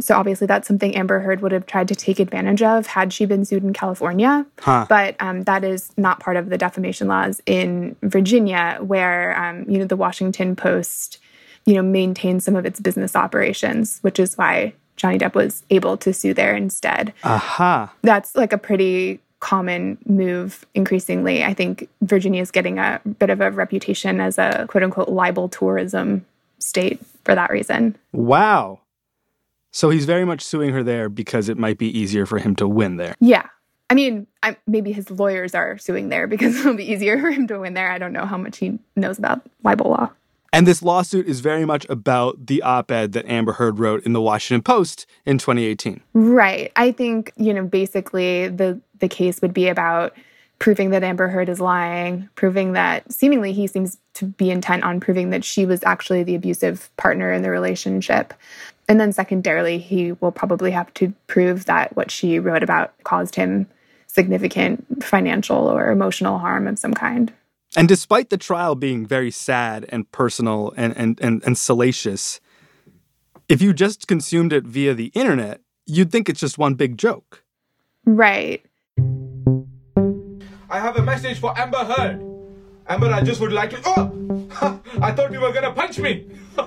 So 0.00 0.14
obviously, 0.14 0.46
that's 0.46 0.68
something 0.68 0.94
Amber 0.94 1.20
Heard 1.20 1.40
would 1.40 1.52
have 1.52 1.66
tried 1.66 1.88
to 1.88 1.94
take 1.94 2.20
advantage 2.20 2.62
of 2.62 2.86
had 2.86 3.12
she 3.12 3.24
been 3.24 3.44
sued 3.44 3.64
in 3.64 3.72
California. 3.72 4.46
Huh. 4.60 4.86
But 4.88 5.16
um, 5.20 5.42
that 5.42 5.64
is 5.64 5.90
not 5.96 6.20
part 6.20 6.36
of 6.36 6.50
the 6.50 6.58
defamation 6.58 7.08
laws 7.08 7.40
in 7.46 7.96
Virginia, 8.02 8.78
where 8.80 9.38
um, 9.38 9.64
you 9.68 9.78
know 9.78 9.86
the 9.86 9.96
Washington 9.96 10.54
Post 10.54 11.18
you 11.66 11.74
know, 11.74 11.82
maintain 11.82 12.40
some 12.40 12.56
of 12.56 12.66
its 12.66 12.80
business 12.80 13.14
operations, 13.14 13.98
which 14.02 14.18
is 14.18 14.36
why 14.36 14.72
Johnny 14.96 15.18
Depp 15.18 15.34
was 15.34 15.62
able 15.70 15.96
to 15.98 16.12
sue 16.12 16.34
there 16.34 16.54
instead. 16.54 17.12
Aha. 17.24 17.92
That's 18.02 18.34
like 18.34 18.52
a 18.52 18.58
pretty 18.58 19.20
common 19.40 19.98
move 20.06 20.66
increasingly. 20.74 21.42
I 21.42 21.54
think 21.54 21.88
Virginia 22.02 22.42
is 22.42 22.50
getting 22.50 22.78
a 22.78 23.00
bit 23.18 23.30
of 23.30 23.40
a 23.40 23.50
reputation 23.50 24.20
as 24.20 24.38
a 24.38 24.66
quote 24.68 24.84
unquote 24.84 25.08
libel 25.08 25.48
tourism 25.48 26.26
state 26.58 27.00
for 27.24 27.34
that 27.34 27.50
reason. 27.50 27.96
Wow. 28.12 28.80
So 29.72 29.88
he's 29.90 30.04
very 30.04 30.24
much 30.24 30.42
suing 30.42 30.72
her 30.72 30.82
there 30.82 31.08
because 31.08 31.48
it 31.48 31.56
might 31.56 31.78
be 31.78 31.98
easier 31.98 32.26
for 32.26 32.38
him 32.38 32.54
to 32.56 32.68
win 32.68 32.96
there. 32.96 33.14
Yeah. 33.20 33.46
I 33.88 33.94
mean, 33.94 34.26
I, 34.42 34.56
maybe 34.66 34.92
his 34.92 35.10
lawyers 35.10 35.54
are 35.54 35.78
suing 35.78 36.10
there 36.10 36.26
because 36.26 36.56
it'll 36.60 36.74
be 36.74 36.90
easier 36.90 37.18
for 37.18 37.30
him 37.30 37.46
to 37.48 37.58
win 37.58 37.74
there. 37.74 37.90
I 37.90 37.98
don't 37.98 38.12
know 38.12 38.26
how 38.26 38.36
much 38.36 38.58
he 38.58 38.78
knows 38.96 39.18
about 39.18 39.42
libel 39.64 39.90
law. 39.90 40.10
And 40.52 40.66
this 40.66 40.82
lawsuit 40.82 41.26
is 41.26 41.40
very 41.40 41.64
much 41.64 41.86
about 41.88 42.46
the 42.46 42.62
op 42.62 42.90
ed 42.90 43.12
that 43.12 43.26
Amber 43.26 43.52
Heard 43.52 43.78
wrote 43.78 44.04
in 44.04 44.12
the 44.12 44.20
Washington 44.20 44.62
Post 44.62 45.06
in 45.24 45.38
2018. 45.38 46.00
Right. 46.12 46.72
I 46.74 46.90
think, 46.90 47.32
you 47.36 47.54
know, 47.54 47.64
basically 47.64 48.48
the, 48.48 48.80
the 48.98 49.08
case 49.08 49.40
would 49.42 49.54
be 49.54 49.68
about 49.68 50.16
proving 50.58 50.90
that 50.90 51.04
Amber 51.04 51.28
Heard 51.28 51.48
is 51.48 51.60
lying, 51.60 52.28
proving 52.34 52.72
that 52.72 53.10
seemingly 53.12 53.52
he 53.52 53.66
seems 53.66 53.98
to 54.14 54.26
be 54.26 54.50
intent 54.50 54.84
on 54.84 55.00
proving 55.00 55.30
that 55.30 55.44
she 55.44 55.66
was 55.66 55.82
actually 55.84 56.22
the 56.22 56.34
abusive 56.34 56.90
partner 56.96 57.32
in 57.32 57.42
the 57.42 57.50
relationship. 57.50 58.34
And 58.88 59.00
then, 59.00 59.12
secondarily, 59.12 59.78
he 59.78 60.12
will 60.12 60.32
probably 60.32 60.72
have 60.72 60.92
to 60.94 61.14
prove 61.28 61.66
that 61.66 61.94
what 61.96 62.10
she 62.10 62.40
wrote 62.40 62.64
about 62.64 62.92
caused 63.04 63.36
him 63.36 63.68
significant 64.08 65.04
financial 65.04 65.68
or 65.68 65.90
emotional 65.90 66.38
harm 66.38 66.66
of 66.66 66.78
some 66.78 66.92
kind. 66.92 67.32
And 67.76 67.88
despite 67.88 68.30
the 68.30 68.36
trial 68.36 68.74
being 68.74 69.06
very 69.06 69.30
sad 69.30 69.86
and 69.90 70.10
personal 70.10 70.72
and, 70.76 70.96
and, 70.96 71.20
and, 71.20 71.42
and 71.44 71.56
salacious, 71.56 72.40
if 73.48 73.62
you 73.62 73.72
just 73.72 74.08
consumed 74.08 74.52
it 74.52 74.64
via 74.64 74.94
the 74.94 75.06
internet, 75.14 75.60
you'd 75.86 76.10
think 76.10 76.28
it's 76.28 76.40
just 76.40 76.58
one 76.58 76.74
big 76.74 76.98
joke. 76.98 77.44
Right. 78.04 78.64
I 80.68 80.78
have 80.78 80.96
a 80.96 81.02
message 81.02 81.38
for 81.38 81.56
Amber 81.58 81.78
Heard. 81.78 82.24
Amber, 82.88 83.06
I 83.06 83.22
just 83.22 83.40
would 83.40 83.52
like 83.52 83.70
to. 83.70 83.80
Oh! 83.86 84.80
I 85.00 85.12
thought 85.12 85.32
you 85.32 85.40
were 85.40 85.52
gonna 85.52 85.72
punch 85.72 85.98
me! 85.98 86.26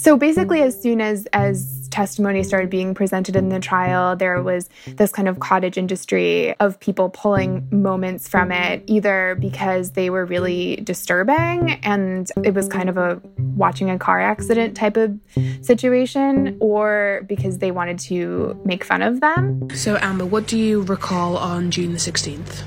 So 0.00 0.16
basically, 0.16 0.62
as 0.62 0.80
soon 0.80 1.02
as 1.02 1.26
as 1.34 1.79
testimony 1.90 2.42
started 2.42 2.70
being 2.70 2.94
presented 2.94 3.36
in 3.36 3.48
the 3.48 3.60
trial, 3.60 4.16
there 4.16 4.42
was 4.42 4.68
this 4.86 5.12
kind 5.12 5.28
of 5.28 5.40
cottage 5.40 5.76
industry 5.76 6.54
of 6.60 6.78
people 6.80 7.10
pulling 7.10 7.68
moments 7.70 8.28
from 8.28 8.52
it, 8.52 8.82
either 8.86 9.36
because 9.40 9.92
they 9.92 10.10
were 10.10 10.24
really 10.24 10.76
disturbing 10.76 11.80
and 11.82 12.30
it 12.44 12.54
was 12.54 12.68
kind 12.68 12.88
of 12.88 12.96
a 12.96 13.20
watching 13.56 13.90
a 13.90 13.98
car 13.98 14.20
accident 14.20 14.76
type 14.76 14.96
of 14.96 15.18
situation, 15.62 16.56
or 16.60 17.22
because 17.26 17.58
they 17.58 17.70
wanted 17.70 17.98
to 17.98 18.60
make 18.64 18.84
fun 18.84 19.02
of 19.02 19.20
them. 19.20 19.68
So, 19.74 19.98
Amber, 20.00 20.24
what 20.24 20.46
do 20.46 20.56
you 20.58 20.82
recall 20.82 21.36
on 21.36 21.70
June 21.70 21.92
the 21.92 21.98
16th? 21.98 22.62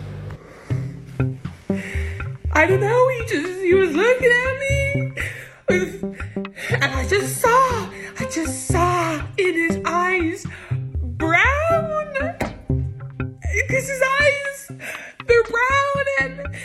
I 2.55 2.67
don't 2.67 2.79
know. 2.79 3.09
He 3.09 3.19
just 3.27 3.61
he 3.61 3.73
was 3.73 3.95
looking 3.95 4.29
at 4.29 4.59
me. 4.59 4.73
And 6.69 6.83
I 6.83 7.07
just 7.07 7.41
saw, 7.41 7.49
I 7.49 8.29
just 8.31 8.67
saw 8.67 8.92
in 9.37 9.53
his 9.53 9.79
eyes 9.85 10.45
brown. 11.23 12.35
Because 13.67 13.87
his 13.87 14.01
eyes, 14.21 14.71
they're 15.27 15.43
brown. 15.43 16.05
And 16.21 16.55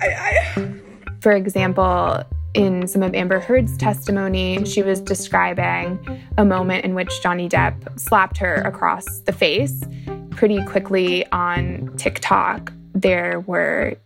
I, 0.00 0.06
I. 0.08 0.74
For 1.20 1.32
example, 1.32 2.22
in 2.54 2.86
some 2.86 3.02
of 3.02 3.14
Amber 3.14 3.40
Heard's 3.40 3.76
testimony, 3.76 4.64
she 4.64 4.82
was 4.82 5.00
describing 5.00 5.98
a 6.38 6.44
moment 6.44 6.84
in 6.84 6.94
which 6.94 7.22
Johnny 7.22 7.48
Depp 7.48 7.98
slapped 7.98 8.38
her 8.38 8.56
across 8.56 9.20
the 9.20 9.32
face. 9.32 9.82
Pretty 10.30 10.62
quickly 10.64 11.26
on 11.32 11.92
TikTok, 11.96 12.72
there 12.94 13.40
were 13.40 13.96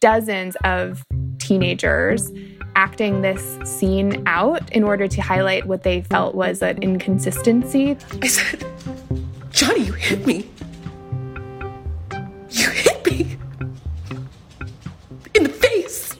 dozens 0.00 0.56
of 0.64 1.04
teenagers 1.46 2.32
acting 2.76 3.20
this 3.20 3.58
scene 3.68 4.22
out 4.26 4.72
in 4.72 4.82
order 4.82 5.06
to 5.06 5.20
highlight 5.20 5.66
what 5.66 5.82
they 5.82 6.00
felt 6.02 6.34
was 6.34 6.62
an 6.62 6.82
inconsistency. 6.82 7.96
I 8.22 8.26
said, 8.26 8.64
Johnny, 9.50 9.84
you 9.84 9.92
hit 9.92 10.26
me. 10.26 10.48
You 12.50 12.70
hit 12.70 13.06
me. 13.06 13.36
In 15.34 15.44
the 15.44 15.50
face. 15.50 16.16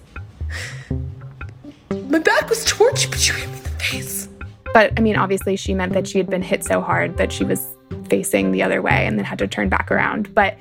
My 2.08 2.18
back 2.18 2.48
was 2.48 2.64
towards 2.64 3.04
you, 3.04 3.10
but 3.10 3.26
you 3.26 3.34
hit 3.34 3.48
me 3.48 3.56
in 3.56 3.62
the 3.62 3.68
face. 3.70 4.28
But 4.72 4.92
I 4.96 5.00
mean, 5.00 5.16
obviously, 5.16 5.56
she 5.56 5.74
meant 5.74 5.92
that 5.94 6.06
she 6.06 6.18
had 6.18 6.28
been 6.28 6.42
hit 6.42 6.64
so 6.64 6.80
hard 6.80 7.16
that 7.16 7.32
she 7.32 7.44
was 7.44 7.66
facing 8.08 8.52
the 8.52 8.62
other 8.62 8.82
way 8.82 9.06
and 9.06 9.18
then 9.18 9.24
had 9.24 9.38
to 9.38 9.48
turn 9.48 9.68
back 9.68 9.90
around. 9.90 10.32
But 10.34 10.56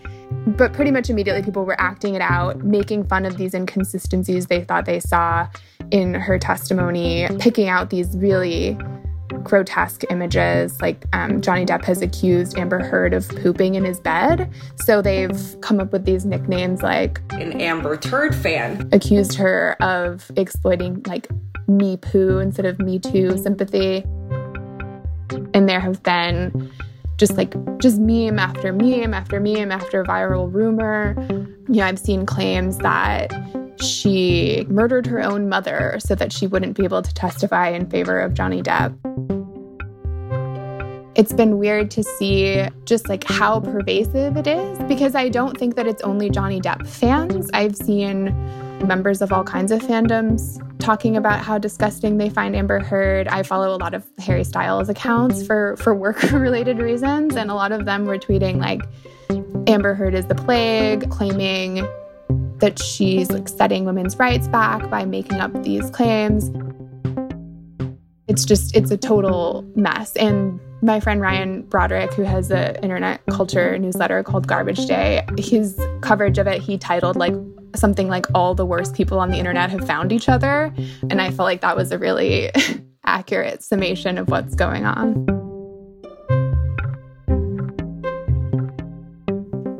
but 0.48 0.74
pretty 0.74 0.92
much 0.92 1.10
immediately 1.10 1.42
people 1.42 1.66
were 1.66 1.80
acting 1.80 2.16
it 2.16 2.22
out, 2.22 2.64
making 2.64 3.06
fun 3.06 3.26
of 3.26 3.38
these 3.38 3.54
inconsistencies 3.54 4.48
they 4.48 4.64
thought 4.64 4.86
they 4.86 5.00
saw 5.00 5.48
in 5.92 6.14
her 6.14 6.38
testimony, 6.38 7.28
picking 7.40 7.68
out 7.68 7.90
these 7.90 8.16
really 8.18 8.78
grotesque 9.44 10.04
images. 10.10 10.80
Like 10.82 11.06
um, 11.14 11.42
Johnny 11.42 11.66
Depp 11.66 11.84
has 11.86 12.02
accused 12.02 12.58
Amber 12.58 12.84
Heard 12.84 13.14
of 13.14 13.28
pooping 13.30 13.76
in 13.76 13.84
his 13.84 14.00
bed. 14.00 14.52
So 14.78 15.02
they've 15.02 15.58
come 15.62 15.80
up 15.80 15.92
with 15.92 16.06
these 16.06 16.26
nicknames 16.26 16.82
like 16.82 17.22
an 17.32 17.60
Amber 17.60 17.98
Turd 17.98 18.36
fan, 18.36 18.90
accused 18.92 19.36
her 19.36 19.76
of 19.82 20.32
exploiting 20.36 21.04
like 21.08 21.28
me 21.68 21.98
poo 21.98 22.40
instead 22.40 22.66
of 22.66 22.80
me 22.80 23.00
too 23.00 23.38
sympathy. 23.38 24.04
And 25.54 25.68
there 25.68 25.80
have 25.80 26.04
been 26.04 26.72
just 27.24 27.38
like 27.38 27.56
just 27.78 28.00
meme 28.00 28.38
after 28.38 28.74
meme 28.74 29.14
after 29.14 29.40
meme 29.40 29.72
after 29.72 30.04
viral 30.04 30.54
rumor. 30.54 31.16
You 31.70 31.76
know, 31.76 31.86
I've 31.86 31.98
seen 31.98 32.26
claims 32.26 32.80
that 32.80 33.32
she 33.80 34.66
murdered 34.68 35.06
her 35.06 35.22
own 35.22 35.48
mother 35.48 36.00
so 36.00 36.16
that 36.16 36.34
she 36.34 36.48
wouldn't 36.48 36.76
be 36.76 36.84
able 36.84 37.02
to 37.02 37.14
testify 37.14 37.70
in 37.70 37.90
favor 37.90 38.20
of 38.20 38.34
Johnny 38.34 38.62
Depp. 38.62 38.94
It's 41.16 41.32
been 41.32 41.60
weird 41.60 41.90
to 41.92 42.04
see 42.04 42.68
just 42.84 43.08
like 43.08 43.24
how 43.24 43.62
pervasive 43.62 44.36
it 44.36 44.48
is 44.48 44.78
because 44.90 45.16
I 45.16 45.30
don't 45.30 45.58
think 45.58 45.78
that 45.78 45.88
it's 45.88 46.02
only 46.02 46.30
Johnny 46.30 46.60
Depp 46.60 46.86
fans. 46.86 47.50
I've 47.54 47.78
seen 47.78 48.36
members 48.84 49.22
of 49.22 49.32
all 49.32 49.44
kinds 49.44 49.72
of 49.72 49.82
fandoms 49.82 50.60
talking 50.80 51.16
about 51.16 51.40
how 51.40 51.58
disgusting 51.58 52.18
they 52.18 52.30
find 52.30 52.56
Amber 52.56 52.80
Heard. 52.80 53.28
I 53.28 53.44
follow 53.44 53.76
a 53.76 53.78
lot 53.78 53.94
of 53.94 54.06
Harry 54.20 54.44
Styles 54.44 54.90
accounts 54.90 55.46
for 55.46 55.78
for 55.78 55.96
work 55.96 56.22
related 56.32 56.80
reasons 56.80 57.36
and 57.36 57.50
a 57.50 57.56
lot 57.56 57.72
of 57.72 57.86
them 57.86 58.06
were 58.06 58.18
tweeting 58.18 58.58
like 58.58 58.82
Amber 59.68 59.94
Heard 59.94 60.14
is 60.14 60.28
the 60.28 60.36
plague, 60.36 61.10
claiming 61.10 61.88
that 62.58 62.80
she's 62.80 63.32
like 63.32 63.48
setting 63.48 63.86
women's 63.86 64.18
rights 64.18 64.48
back 64.48 64.90
by 64.90 65.06
making 65.06 65.40
up 65.40 65.52
these 65.64 65.90
claims. 65.90 66.52
It's 68.28 68.46
just 68.46 68.76
it's 68.76 68.92
a 68.92 68.98
total 68.98 69.66
mess 69.76 70.16
and 70.16 70.60
my 70.84 71.00
friend 71.00 71.22
Ryan 71.22 71.62
Broderick, 71.62 72.14
who 72.14 72.24
has 72.24 72.52
an 72.52 72.76
internet 72.84 73.22
culture 73.28 73.78
newsletter 73.80 74.22
called 74.22 74.48
Garbage 74.48 74.86
Day, 74.86 75.26
his 75.38 75.80
coverage 76.02 76.38
of 76.38 76.46
it, 76.46 76.62
he 76.62 76.78
titled 76.78 77.16
like 77.16 77.34
something 77.76 78.08
like 78.08 78.26
all 78.34 78.56
the 78.56 78.66
worst 78.66 78.96
people 78.96 79.20
on 79.20 79.32
the 79.32 79.38
internet 79.38 79.70
have 79.70 79.86
found 79.86 80.12
each 80.12 80.30
other. 80.30 80.74
And 81.10 81.22
I 81.22 81.32
felt 81.32 81.46
like 81.46 81.62
that 81.62 81.76
was 81.76 81.92
a 81.92 81.98
really 81.98 82.52
accurate 83.06 83.64
summation 83.64 84.18
of 84.18 84.30
what's 84.30 84.56
going 84.56 84.86
on. 84.86 85.14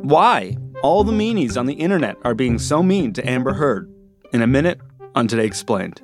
Why? 0.02 0.56
All 0.82 1.02
the 1.02 1.12
meanies 1.12 1.58
on 1.58 1.66
the 1.66 1.74
internet 1.74 2.16
are 2.24 2.34
being 2.34 2.58
so 2.58 2.82
mean 2.82 3.12
to 3.14 3.28
Amber 3.28 3.54
Heard. 3.54 3.90
In 4.32 4.42
a 4.42 4.46
minute 4.46 4.80
on 5.14 5.28
Today 5.28 5.46
Explained. 5.46 6.02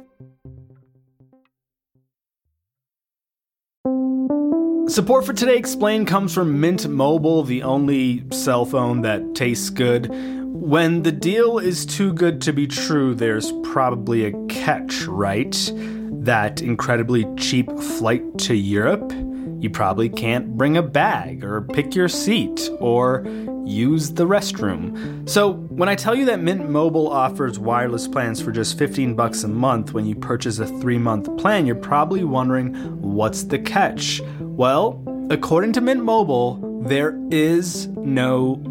Support 4.91 5.25
for 5.25 5.33
Today 5.33 5.57
Explained 5.57 6.09
comes 6.09 6.35
from 6.35 6.61
Mint 6.61 6.89
Mobile, 6.89 7.45
the 7.45 7.63
only 7.63 8.25
cell 8.33 8.65
phone 8.65 9.03
that 9.03 9.37
tastes 9.37 9.71
good. 9.71 10.13
When 10.61 11.05
the 11.05 11.11
deal 11.11 11.59
is 11.59 11.87
too 11.87 12.13
good 12.13 12.43
to 12.43 12.53
be 12.53 12.67
true, 12.67 13.15
there's 13.15 13.51
probably 13.63 14.27
a 14.27 14.47
catch, 14.49 15.05
right? 15.07 15.73
That 15.75 16.61
incredibly 16.61 17.27
cheap 17.37 17.71
flight 17.79 18.37
to 18.41 18.55
Europe? 18.55 19.11
You 19.59 19.71
probably 19.71 20.11
can't 20.11 20.59
bring 20.59 20.77
a 20.77 20.83
bag, 20.83 21.45
or 21.45 21.63
pick 21.63 21.95
your 21.95 22.09
seat, 22.09 22.69
or 22.79 23.25
use 23.65 24.11
the 24.11 24.27
restroom. 24.27 25.27
So, 25.27 25.55
when 25.55 25.89
I 25.89 25.95
tell 25.95 26.15
you 26.15 26.27
that 26.27 26.41
Mint 26.41 26.69
Mobile 26.69 27.09
offers 27.09 27.59
wireless 27.59 28.07
plans 28.07 28.43
for 28.43 28.53
just 28.53 28.77
15 28.77 29.15
bucks 29.17 29.45
a 29.45 29.49
month 29.49 29.95
when 29.95 30.05
you 30.05 30.15
purchase 30.15 30.59
a 30.59 30.67
3-month 30.67 31.39
plan, 31.39 31.65
you're 31.65 31.75
probably 31.75 32.23
wondering, 32.23 32.75
what's 33.01 33.45
the 33.45 33.59
catch? 33.59 34.21
Well, 34.41 35.03
according 35.31 35.73
to 35.73 35.81
Mint 35.81 36.05
Mobile, 36.05 36.83
there 36.83 37.19
is 37.31 37.89
no 37.89 38.57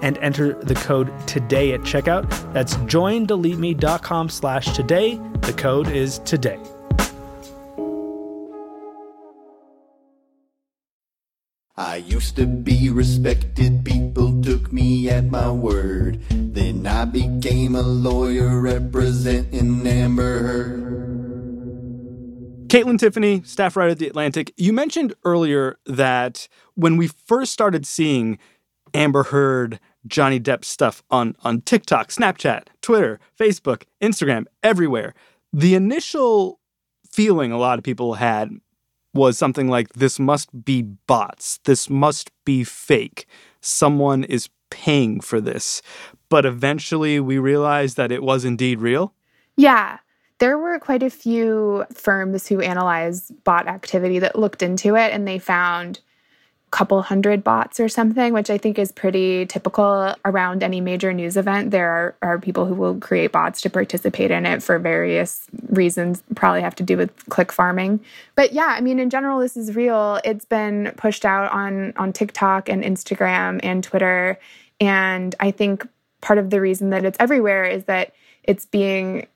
and 0.00 0.18
enter 0.18 0.54
the 0.54 0.74
code 0.74 1.12
today 1.26 1.72
at 1.72 1.80
checkout. 1.80 2.28
That's 2.52 2.74
joindeleteme.com 2.76 4.28
slash 4.28 4.74
today. 4.74 5.20
The 5.42 5.52
code 5.52 5.88
is 5.88 6.18
today. 6.20 6.58
I 11.78 11.96
used 11.96 12.34
to 12.36 12.46
be 12.46 12.90
respected, 12.90 13.84
people 13.84 14.42
took 14.42 14.72
me 14.72 15.08
at 15.08 15.26
my 15.26 15.50
word. 15.52 16.20
Then 16.28 16.84
I 16.88 17.04
became 17.04 17.76
a 17.76 17.82
lawyer 17.82 18.60
representing 18.60 19.86
Amber 19.86 20.42
Heard. 20.42 20.98
Kaitlyn 22.68 22.98
Tiffany, 22.98 23.42
staff 23.44 23.76
writer 23.76 23.92
at 23.92 23.98
The 23.98 24.08
Atlantic, 24.08 24.52
you 24.56 24.72
mentioned 24.72 25.14
earlier 25.24 25.78
that 25.86 26.48
when 26.74 26.96
we 26.96 27.06
first 27.06 27.52
started 27.52 27.86
seeing 27.86 28.38
Amber 28.92 29.22
Heard, 29.22 29.78
Johnny 30.06 30.40
Depp 30.40 30.64
stuff 30.64 31.02
on, 31.10 31.36
on 31.42 31.60
TikTok, 31.62 32.08
Snapchat, 32.08 32.64
Twitter, 32.80 33.20
Facebook, 33.38 33.84
Instagram, 34.00 34.44
everywhere, 34.62 35.14
the 35.52 35.74
initial 35.74 36.60
feeling 37.10 37.52
a 37.52 37.58
lot 37.58 37.78
of 37.78 37.84
people 37.84 38.14
had 38.14 38.50
was 39.14 39.38
something 39.38 39.68
like 39.68 39.94
this 39.94 40.18
must 40.18 40.64
be 40.64 40.82
bots. 40.82 41.58
This 41.64 41.90
must 41.90 42.30
be 42.44 42.64
fake. 42.64 43.26
Someone 43.60 44.24
is 44.24 44.48
paying 44.70 45.20
for 45.20 45.40
this. 45.40 45.82
But 46.28 46.44
eventually 46.44 47.18
we 47.20 47.38
realized 47.38 47.96
that 47.96 48.12
it 48.12 48.22
was 48.22 48.44
indeed 48.44 48.80
real. 48.80 49.14
Yeah. 49.56 49.98
There 50.38 50.58
were 50.58 50.78
quite 50.78 51.02
a 51.02 51.10
few 51.10 51.84
firms 51.92 52.46
who 52.46 52.60
analyzed 52.60 53.32
bot 53.42 53.66
activity 53.66 54.20
that 54.20 54.38
looked 54.38 54.62
into 54.62 54.94
it 54.94 55.12
and 55.12 55.26
they 55.26 55.38
found 55.38 56.00
couple 56.70 57.00
hundred 57.02 57.42
bots 57.42 57.80
or 57.80 57.88
something, 57.88 58.32
which 58.32 58.50
I 58.50 58.58
think 58.58 58.78
is 58.78 58.92
pretty 58.92 59.46
typical 59.46 60.14
around 60.24 60.62
any 60.62 60.80
major 60.80 61.12
news 61.12 61.36
event. 61.36 61.70
There 61.70 61.88
are, 61.88 62.16
are 62.20 62.38
people 62.38 62.66
who 62.66 62.74
will 62.74 62.98
create 62.98 63.32
bots 63.32 63.60
to 63.62 63.70
participate 63.70 64.30
in 64.30 64.44
it 64.44 64.62
for 64.62 64.78
various 64.78 65.46
reasons, 65.70 66.22
probably 66.34 66.60
have 66.60 66.74
to 66.76 66.82
do 66.82 66.96
with 66.96 67.10
click 67.30 67.52
farming. 67.52 68.00
But 68.34 68.52
yeah, 68.52 68.74
I 68.76 68.80
mean, 68.80 68.98
in 68.98 69.08
general, 69.08 69.40
this 69.40 69.56
is 69.56 69.74
real. 69.74 70.20
It's 70.24 70.44
been 70.44 70.92
pushed 70.96 71.24
out 71.24 71.50
on, 71.52 71.94
on 71.96 72.12
TikTok 72.12 72.68
and 72.68 72.84
Instagram 72.84 73.60
and 73.62 73.82
Twitter. 73.82 74.38
And 74.80 75.34
I 75.40 75.50
think 75.50 75.88
part 76.20 76.38
of 76.38 76.50
the 76.50 76.60
reason 76.60 76.90
that 76.90 77.04
it's 77.04 77.16
everywhere 77.18 77.64
is 77.64 77.84
that 77.84 78.12
it's 78.44 78.66
being 78.66 79.26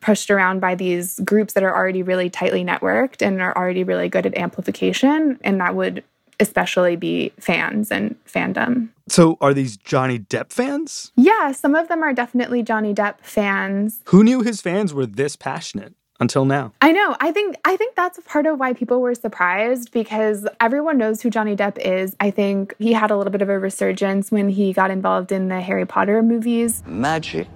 pushed 0.00 0.30
around 0.30 0.60
by 0.60 0.74
these 0.74 1.18
groups 1.20 1.54
that 1.54 1.62
are 1.62 1.74
already 1.74 2.02
really 2.02 2.30
tightly 2.30 2.64
networked 2.64 3.20
and 3.20 3.40
are 3.40 3.56
already 3.56 3.84
really 3.84 4.08
good 4.08 4.26
at 4.26 4.36
amplification. 4.36 5.38
And 5.42 5.60
that 5.60 5.74
would 5.74 6.04
especially 6.40 6.96
be 6.96 7.32
fans 7.38 7.90
and 7.90 8.16
fandom. 8.24 8.88
So, 9.08 9.38
are 9.40 9.54
these 9.54 9.76
Johnny 9.76 10.18
Depp 10.18 10.52
fans? 10.52 11.12
Yeah, 11.16 11.52
some 11.52 11.74
of 11.74 11.88
them 11.88 12.02
are 12.02 12.12
definitely 12.12 12.62
Johnny 12.62 12.94
Depp 12.94 13.16
fans. 13.22 14.00
Who 14.06 14.22
knew 14.22 14.42
his 14.42 14.60
fans 14.60 14.92
were 14.92 15.06
this 15.06 15.36
passionate? 15.36 15.94
Until 16.20 16.44
now. 16.44 16.72
I 16.82 16.90
know. 16.90 17.14
I 17.20 17.30
think 17.30 17.54
I 17.64 17.76
think 17.76 17.94
that's 17.94 18.18
part 18.26 18.46
of 18.46 18.58
why 18.58 18.72
people 18.72 19.00
were 19.00 19.14
surprised 19.14 19.92
because 19.92 20.48
everyone 20.58 20.98
knows 20.98 21.22
who 21.22 21.30
Johnny 21.30 21.54
Depp 21.54 21.78
is. 21.78 22.16
I 22.18 22.32
think 22.32 22.74
he 22.80 22.92
had 22.92 23.12
a 23.12 23.16
little 23.16 23.30
bit 23.30 23.40
of 23.40 23.48
a 23.48 23.56
resurgence 23.56 24.32
when 24.32 24.48
he 24.48 24.72
got 24.72 24.90
involved 24.90 25.30
in 25.30 25.46
the 25.46 25.60
Harry 25.60 25.86
Potter 25.86 26.20
movies. 26.24 26.82
Magic 26.86 27.46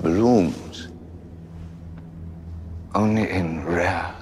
blooms 0.00 0.88
only 2.94 3.28
in 3.28 3.62
rare 3.66 4.14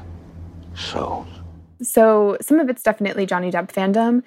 souls. 0.75 1.34
So 1.83 2.37
some 2.41 2.61
of 2.61 2.69
it's 2.69 2.83
definitely 2.83 3.27
Johnny 3.27 3.51
Depp 3.51 3.73
fandom. 3.73 4.23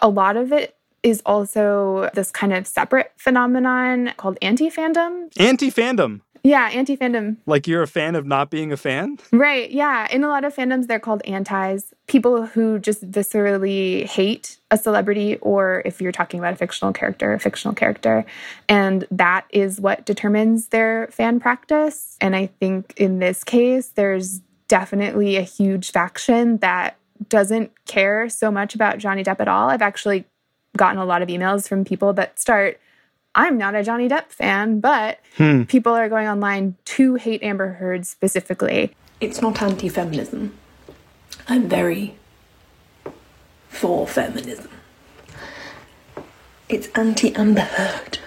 A 0.00 0.08
lot 0.08 0.36
of 0.36 0.52
it 0.52 0.76
is 1.02 1.22
also 1.26 2.10
this 2.14 2.30
kind 2.30 2.52
of 2.52 2.66
separate 2.66 3.12
phenomenon 3.16 4.12
called 4.16 4.38
anti 4.40 4.70
fandom. 4.70 5.28
Anti 5.38 5.70
fandom. 5.70 6.20
Yeah, 6.44 6.70
anti 6.72 6.96
fandom. 6.96 7.36
Like 7.46 7.68
you're 7.68 7.82
a 7.82 7.86
fan 7.86 8.16
of 8.16 8.26
not 8.26 8.50
being 8.50 8.72
a 8.72 8.76
fan? 8.76 9.18
Right. 9.32 9.70
Yeah. 9.70 10.08
In 10.10 10.24
a 10.24 10.28
lot 10.28 10.44
of 10.44 10.54
fandoms, 10.54 10.88
they're 10.88 10.98
called 10.98 11.22
antis. 11.24 11.94
People 12.08 12.46
who 12.46 12.80
just 12.80 13.08
viscerally 13.08 14.04
hate 14.06 14.58
a 14.70 14.76
celebrity, 14.76 15.36
or 15.36 15.82
if 15.84 16.00
you're 16.00 16.12
talking 16.12 16.40
about 16.40 16.54
a 16.54 16.56
fictional 16.56 16.92
character, 16.92 17.32
a 17.32 17.38
fictional 17.38 17.74
character. 17.74 18.24
And 18.68 19.06
that 19.12 19.46
is 19.50 19.80
what 19.80 20.04
determines 20.04 20.68
their 20.68 21.06
fan 21.12 21.38
practice. 21.38 22.16
And 22.20 22.34
I 22.34 22.46
think 22.46 22.94
in 22.96 23.20
this 23.20 23.44
case, 23.44 23.88
there's 23.90 24.40
definitely 24.72 25.36
a 25.36 25.42
huge 25.42 25.90
faction 25.90 26.56
that 26.56 26.96
doesn't 27.28 27.70
care 27.86 28.30
so 28.30 28.50
much 28.50 28.74
about 28.74 28.96
Johnny 28.96 29.22
Depp 29.22 29.38
at 29.38 29.46
all. 29.46 29.68
I've 29.68 29.82
actually 29.82 30.24
gotten 30.78 30.98
a 30.98 31.04
lot 31.04 31.20
of 31.20 31.28
emails 31.28 31.68
from 31.68 31.84
people 31.84 32.14
that 32.14 32.40
start, 32.40 32.80
I'm 33.34 33.58
not 33.58 33.74
a 33.74 33.82
Johnny 33.82 34.08
Depp 34.08 34.30
fan, 34.30 34.80
but 34.80 35.20
hmm. 35.36 35.64
people 35.64 35.92
are 35.92 36.08
going 36.08 36.26
online 36.26 36.76
to 36.86 37.16
hate 37.16 37.42
Amber 37.42 37.74
Heard 37.74 38.06
specifically. 38.06 38.96
It's 39.20 39.42
not 39.42 39.60
anti 39.60 39.90
feminism. 39.90 40.56
I'm 41.46 41.68
very 41.68 42.14
for 43.68 44.06
feminism. 44.06 44.70
It's 46.70 46.88
anti 46.94 47.34
Amber 47.34 47.60
Heard. 47.60 48.20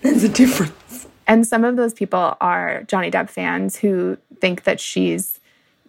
There's 0.00 0.24
a 0.24 0.28
difference. 0.28 0.83
And 1.26 1.46
some 1.46 1.64
of 1.64 1.76
those 1.76 1.94
people 1.94 2.36
are 2.40 2.82
Johnny 2.84 3.10
Depp 3.10 3.30
fans 3.30 3.76
who 3.76 4.18
think 4.40 4.64
that 4.64 4.80
she's 4.80 5.40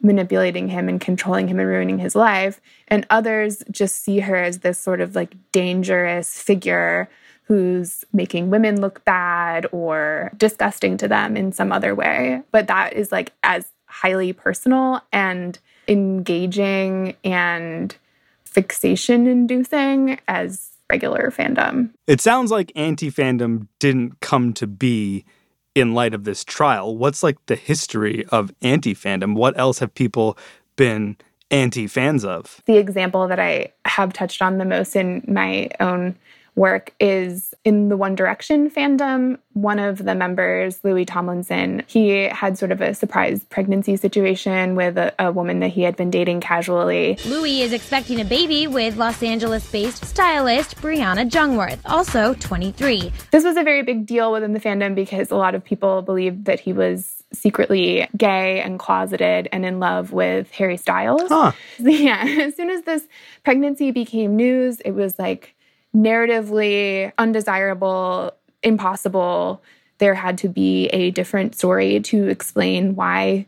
manipulating 0.02 0.67
him 0.67 0.88
and 0.88 1.02
controlling 1.02 1.48
him 1.48 1.60
and 1.60 1.67
ruining 1.67 2.00
his 2.00 2.15
life. 2.15 2.62
And 2.88 3.06
others 3.10 3.63
just 3.71 4.04
see 4.04 4.19
her 4.19 4.36
as 4.36 4.60
this 4.60 4.80
sort 4.80 5.02
of 5.02 5.15
like 5.15 5.36
dangerous 5.52 6.41
figure 6.41 7.10
who's 7.43 8.04
making 8.12 8.50
women 8.50 8.82
look 8.82 9.04
bad 9.06 9.67
or 9.71 10.32
disgusting 10.38 10.98
to 10.98 11.08
them 11.08 11.38
in 11.38 11.52
some 11.52 11.71
other 11.71 11.93
way. 11.93 12.41
But 12.52 12.67
that 12.67 12.93
is 12.93 13.12
like 13.12 13.34
as 13.43 13.67
highly 13.86 14.34
personal 14.34 15.02
and 15.12 15.58
engaging 15.88 17.15
and 17.24 17.95
fixation 18.43 19.28
inducing 19.28 20.19
as 20.28 20.71
regular 20.89 21.32
fandom. 21.32 21.91
It 22.08 22.21
sounds 22.21 22.52
like 22.52 22.71
anti 22.76 23.10
fandom 23.10 23.67
didn't 23.80 24.19
come 24.19 24.54
to 24.54 24.67
be 24.67 25.26
in 25.74 25.93
light 25.93 26.13
of 26.13 26.24
this 26.24 26.43
trial. 26.43 26.98
What's 26.98 27.21
like 27.21 27.38
the 27.48 27.56
history 27.56 28.26
of 28.32 28.54
anti 28.62 28.95
fandom? 28.95 29.36
What 29.36 29.58
else 29.60 29.80
have 29.80 29.93
people 29.93 30.38
been 30.76 31.17
anti 31.52 31.88
fans 31.88 32.24
of? 32.24 32.62
The 32.65 32.78
example 32.78 33.28
that 33.28 33.39
I 33.39 33.74
have 33.86 34.13
touched 34.13 34.41
on 34.41 34.58
the 34.58 34.65
most 34.65 34.95
in 34.95 35.24
my 35.28 35.69
own 35.80 36.15
work 36.56 36.94
is 37.00 37.54
in 37.63 37.89
the 37.89 37.98
One 37.98 38.15
Direction 38.15 38.70
fandom. 38.70 39.38
One 39.54 39.80
of 39.80 40.04
the 40.04 40.15
members, 40.15 40.80
Louis 40.84 41.06
Tomlinson, 41.06 41.84
he 41.88 42.24
had 42.24 42.58
sort 42.58 42.72
of 42.72 42.82
a 42.82 42.94
surprise 42.94 43.44
pregnancy 43.50 43.96
situation 43.98 44.76
with 44.76 44.98
a, 44.98 45.13
a, 45.20 45.32
woman 45.32 45.60
that 45.60 45.70
he 45.70 45.82
had 45.82 45.96
been 45.96 46.10
dating 46.10 46.41
casually. 46.41 47.18
Louis 47.26 47.62
is 47.62 47.74
expecting 47.74 48.22
a 48.22 48.26
baby 48.26 48.68
with 48.68 48.98
Los 48.98 49.22
Angeles 49.22 49.70
based 49.70 50.06
stylist 50.06 50.78
Brianna 50.78 51.30
Jungwirth, 51.30 51.80
also 51.86 52.34
23. 52.36 53.12
This 53.32 53.44
was 53.44 53.58
a 53.58 53.63
very 53.63 53.84
big 53.84 54.06
deal 54.06 54.32
within 54.32 54.54
the 54.54 54.60
fandom 54.60 54.96
because 54.96 55.32
a 55.32 55.36
lot 55.36 55.56
of 55.56 55.63
people 55.63 56.02
believed 56.02 56.46
that 56.46 56.60
he 56.60 56.74
was 56.74 57.24
secretly 57.34 58.08
gay 58.15 58.62
and 58.62 58.80
closeted 58.80 59.50
and 59.52 59.65
in 59.65 59.80
love 59.80 60.13
with 60.13 60.52
Harry 60.52 60.78
Styles. 60.78 61.30
Huh. 61.30 61.52
Yeah. 61.80 62.24
As 62.41 62.56
soon 62.56 62.70
as 62.70 62.84
this 62.84 63.08
pregnancy 63.44 63.91
became 63.91 64.36
news, 64.36 64.80
it 64.82 64.91
was 64.91 65.18
like, 65.20 65.56
narratively 65.95 67.12
undesirable, 67.17 68.34
impossible. 68.62 69.63
There 69.97 70.13
had 70.13 70.38
to 70.39 70.49
be 70.49 70.88
a 70.88 71.12
different 71.12 71.55
story 71.55 72.01
to 72.01 72.27
explain 72.27 72.95
why 72.95 73.45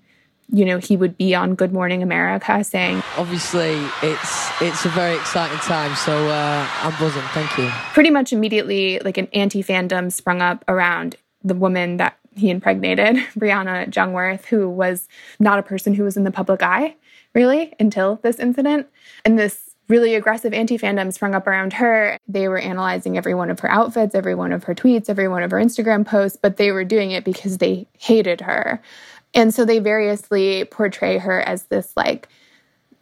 you 0.49 0.63
know 0.63 0.77
he 0.77 0.95
would 0.95 1.17
be 1.17 1.35
on 1.35 1.55
good 1.55 1.73
morning 1.73 2.01
america 2.01 2.63
saying 2.63 3.03
obviously 3.17 3.75
it's 4.01 4.61
it's 4.61 4.85
a 4.85 4.89
very 4.89 5.13
exciting 5.13 5.57
time 5.57 5.93
so 5.97 6.29
uh, 6.29 6.65
i'm 6.83 6.97
buzzing. 6.97 7.21
Thank 7.33 7.57
you. 7.57 7.69
Pretty 7.91 8.11
much 8.11 8.31
immediately 8.31 8.99
like 8.99 9.17
an 9.17 9.27
anti-fandom 9.33 10.09
sprung 10.09 10.41
up 10.41 10.63
around 10.69 11.17
the 11.43 11.53
woman 11.53 11.97
that 11.97 12.17
he 12.33 12.49
impregnated 12.49 13.17
brianna 13.37 13.89
jungwirth 13.89 14.45
who 14.45 14.69
was 14.69 15.09
not 15.37 15.59
a 15.59 15.63
person 15.63 15.93
who 15.93 16.05
was 16.05 16.15
in 16.15 16.23
the 16.23 16.31
public 16.31 16.63
eye 16.63 16.95
really 17.37 17.71
until 17.79 18.19
this 18.23 18.39
incident. 18.39 18.87
And 19.23 19.37
this 19.37 19.66
really 19.87 20.15
aggressive 20.15 20.53
anti 20.53 20.77
fandom 20.77 21.13
sprung 21.13 21.35
up 21.35 21.47
around 21.47 21.73
her. 21.73 22.17
They 22.27 22.47
were 22.47 22.57
analyzing 22.57 23.17
every 23.17 23.33
one 23.33 23.49
of 23.49 23.59
her 23.61 23.71
outfits, 23.71 24.15
every 24.15 24.35
one 24.35 24.51
of 24.51 24.65
her 24.65 24.75
tweets, 24.75 25.09
every 25.09 25.27
one 25.27 25.43
of 25.43 25.51
her 25.51 25.57
Instagram 25.57 26.05
posts, 26.05 26.37
but 26.41 26.57
they 26.57 26.71
were 26.71 26.83
doing 26.83 27.11
it 27.11 27.23
because 27.23 27.57
they 27.57 27.87
hated 27.97 28.41
her. 28.41 28.81
And 29.33 29.53
so 29.53 29.65
they 29.65 29.79
variously 29.79 30.65
portray 30.65 31.17
her 31.17 31.41
as 31.41 31.65
this 31.65 31.93
like 31.95 32.27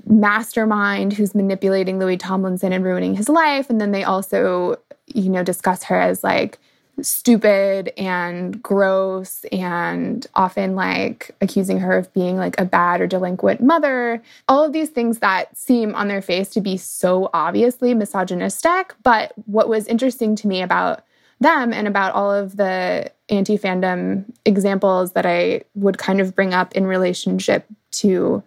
mastermind 0.05 1.13
who's 1.13 1.33
manipulating 1.33 1.99
Louis 1.99 2.17
Tomlinson 2.17 2.73
and 2.73 2.83
ruining 2.83 3.15
his 3.15 3.29
life. 3.29 3.69
And 3.69 3.81
then 3.81 3.91
they 3.91 4.03
also, 4.03 4.77
you 5.07 5.29
know, 5.29 5.43
discuss 5.43 5.83
her 5.83 5.99
as 5.99 6.23
like 6.23 6.59
stupid 7.01 7.91
and 7.97 8.61
gross 8.61 9.45
and 9.51 10.25
often 10.35 10.75
like 10.75 11.35
accusing 11.41 11.79
her 11.79 11.97
of 11.97 12.13
being 12.13 12.37
like 12.37 12.59
a 12.59 12.65
bad 12.65 13.01
or 13.01 13.07
delinquent 13.07 13.61
mother. 13.61 14.21
All 14.47 14.63
of 14.63 14.73
these 14.73 14.89
things 14.89 15.19
that 15.19 15.55
seem 15.57 15.93
on 15.95 16.07
their 16.07 16.21
face 16.21 16.49
to 16.49 16.61
be 16.61 16.77
so 16.77 17.29
obviously 17.33 17.93
misogynistic. 17.93 18.93
But 19.03 19.33
what 19.45 19.69
was 19.69 19.87
interesting 19.87 20.35
to 20.37 20.47
me 20.47 20.61
about 20.61 21.03
them 21.39 21.73
and 21.73 21.87
about 21.87 22.13
all 22.13 22.31
of 22.31 22.55
the 22.55 23.11
anti 23.29 23.57
fandom 23.57 24.25
examples 24.45 25.13
that 25.13 25.25
I 25.25 25.61
would 25.75 25.97
kind 25.97 26.21
of 26.21 26.35
bring 26.35 26.53
up 26.53 26.73
in 26.73 26.85
relationship 26.85 27.65
to 27.91 28.43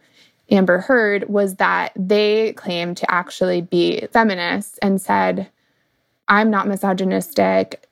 Amber 0.51 0.79
Heard 0.79 1.29
was 1.29 1.57
that 1.57 1.93
they 1.95 2.53
claimed 2.55 2.97
to 2.99 3.11
actually 3.11 3.61
be 3.61 4.07
feminists 4.13 4.79
and 4.79 5.01
said, 5.01 5.51
I'm 6.29 6.51
not 6.51 6.69
misogynistic 6.69 7.88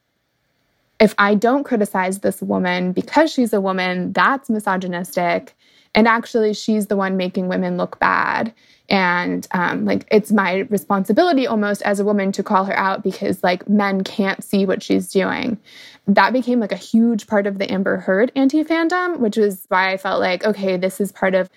if 0.98 1.14
I 1.18 1.34
don't 1.34 1.64
criticize 1.64 2.20
this 2.20 2.40
woman 2.40 2.92
because 2.92 3.32
she's 3.32 3.52
a 3.52 3.60
woman, 3.60 4.12
that's 4.12 4.48
misogynistic. 4.48 5.54
And 5.94 6.06
actually, 6.06 6.54
she's 6.54 6.86
the 6.86 6.96
one 6.96 7.16
making 7.16 7.48
women 7.48 7.76
look 7.76 7.98
bad. 7.98 8.52
And 8.88 9.46
um, 9.52 9.84
like, 9.84 10.06
it's 10.10 10.30
my 10.30 10.58
responsibility 10.70 11.46
almost 11.46 11.82
as 11.82 12.00
a 12.00 12.04
woman 12.04 12.32
to 12.32 12.42
call 12.42 12.64
her 12.64 12.78
out 12.78 13.02
because 13.02 13.42
like 13.42 13.68
men 13.68 14.04
can't 14.04 14.44
see 14.44 14.66
what 14.66 14.82
she's 14.82 15.10
doing. 15.10 15.58
That 16.06 16.32
became 16.32 16.60
like 16.60 16.72
a 16.72 16.76
huge 16.76 17.26
part 17.26 17.46
of 17.46 17.58
the 17.58 17.70
Amber 17.70 17.96
Heard 17.96 18.30
anti 18.36 18.62
fandom, 18.62 19.18
which 19.18 19.36
was 19.36 19.64
why 19.68 19.92
I 19.92 19.96
felt 19.96 20.20
like, 20.20 20.44
okay, 20.44 20.76
this 20.76 21.00
is 21.00 21.12
part 21.12 21.34
of 21.34 21.50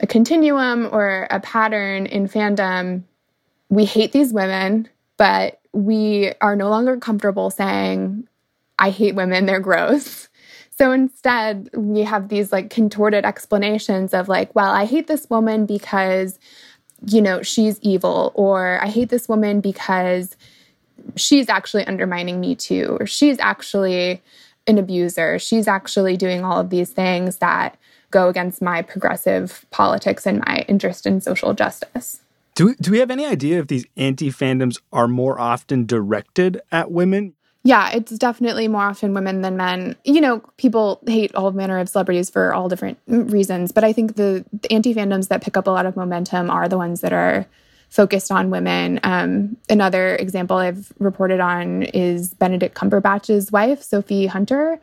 a 0.00 0.06
continuum 0.06 0.88
or 0.92 1.26
a 1.30 1.40
pattern 1.40 2.06
in 2.06 2.28
fandom. 2.28 3.04
We 3.70 3.86
hate 3.86 4.12
these 4.12 4.32
women, 4.32 4.88
but 5.16 5.60
we 5.72 6.32
are 6.40 6.56
no 6.56 6.68
longer 6.68 6.98
comfortable 6.98 7.50
saying, 7.50 8.28
I 8.78 8.90
hate 8.90 9.14
women, 9.14 9.46
they're 9.46 9.60
gross. 9.60 10.28
So 10.76 10.90
instead, 10.90 11.70
we 11.74 12.00
have 12.00 12.28
these 12.28 12.50
like 12.50 12.70
contorted 12.70 13.24
explanations 13.24 14.12
of 14.12 14.28
like, 14.28 14.54
well, 14.54 14.72
I 14.72 14.86
hate 14.86 15.06
this 15.06 15.30
woman 15.30 15.66
because, 15.66 16.38
you 17.06 17.22
know, 17.22 17.42
she's 17.42 17.78
evil, 17.80 18.32
or 18.34 18.80
I 18.82 18.88
hate 18.88 19.08
this 19.08 19.28
woman 19.28 19.60
because 19.60 20.36
she's 21.16 21.48
actually 21.48 21.86
undermining 21.86 22.40
me 22.40 22.56
too, 22.56 22.96
or 22.98 23.06
she's 23.06 23.38
actually 23.38 24.20
an 24.66 24.78
abuser. 24.78 25.38
She's 25.38 25.68
actually 25.68 26.16
doing 26.16 26.44
all 26.44 26.58
of 26.58 26.70
these 26.70 26.90
things 26.90 27.36
that 27.36 27.76
go 28.10 28.28
against 28.28 28.62
my 28.62 28.82
progressive 28.82 29.64
politics 29.70 30.26
and 30.26 30.42
my 30.46 30.64
interest 30.68 31.06
in 31.06 31.20
social 31.20 31.52
justice. 31.54 32.20
Do 32.54 32.66
we, 32.66 32.74
do 32.76 32.90
we 32.92 32.98
have 32.98 33.10
any 33.10 33.26
idea 33.26 33.58
if 33.58 33.66
these 33.66 33.84
anti 33.96 34.30
fandoms 34.30 34.80
are 34.92 35.08
more 35.08 35.38
often 35.40 35.86
directed 35.86 36.60
at 36.70 36.90
women? 36.90 37.34
Yeah, 37.66 37.90
it's 37.92 38.12
definitely 38.18 38.68
more 38.68 38.82
often 38.82 39.14
women 39.14 39.40
than 39.40 39.56
men. 39.56 39.96
You 40.04 40.20
know, 40.20 40.40
people 40.58 41.00
hate 41.06 41.34
all 41.34 41.50
manner 41.52 41.78
of 41.78 41.88
celebrities 41.88 42.28
for 42.28 42.52
all 42.52 42.68
different 42.68 42.98
reasons, 43.06 43.72
but 43.72 43.84
I 43.84 43.92
think 43.94 44.16
the, 44.16 44.44
the 44.52 44.70
anti 44.70 44.94
fandoms 44.94 45.28
that 45.28 45.42
pick 45.42 45.56
up 45.56 45.66
a 45.66 45.70
lot 45.70 45.86
of 45.86 45.96
momentum 45.96 46.50
are 46.50 46.68
the 46.68 46.76
ones 46.76 47.00
that 47.00 47.14
are 47.14 47.46
focused 47.88 48.30
on 48.30 48.50
women. 48.50 49.00
Um, 49.02 49.56
another 49.70 50.14
example 50.16 50.58
I've 50.58 50.92
reported 50.98 51.40
on 51.40 51.84
is 51.84 52.34
Benedict 52.34 52.76
Cumberbatch's 52.76 53.50
wife, 53.50 53.82
Sophie 53.82 54.26
Hunter 54.26 54.78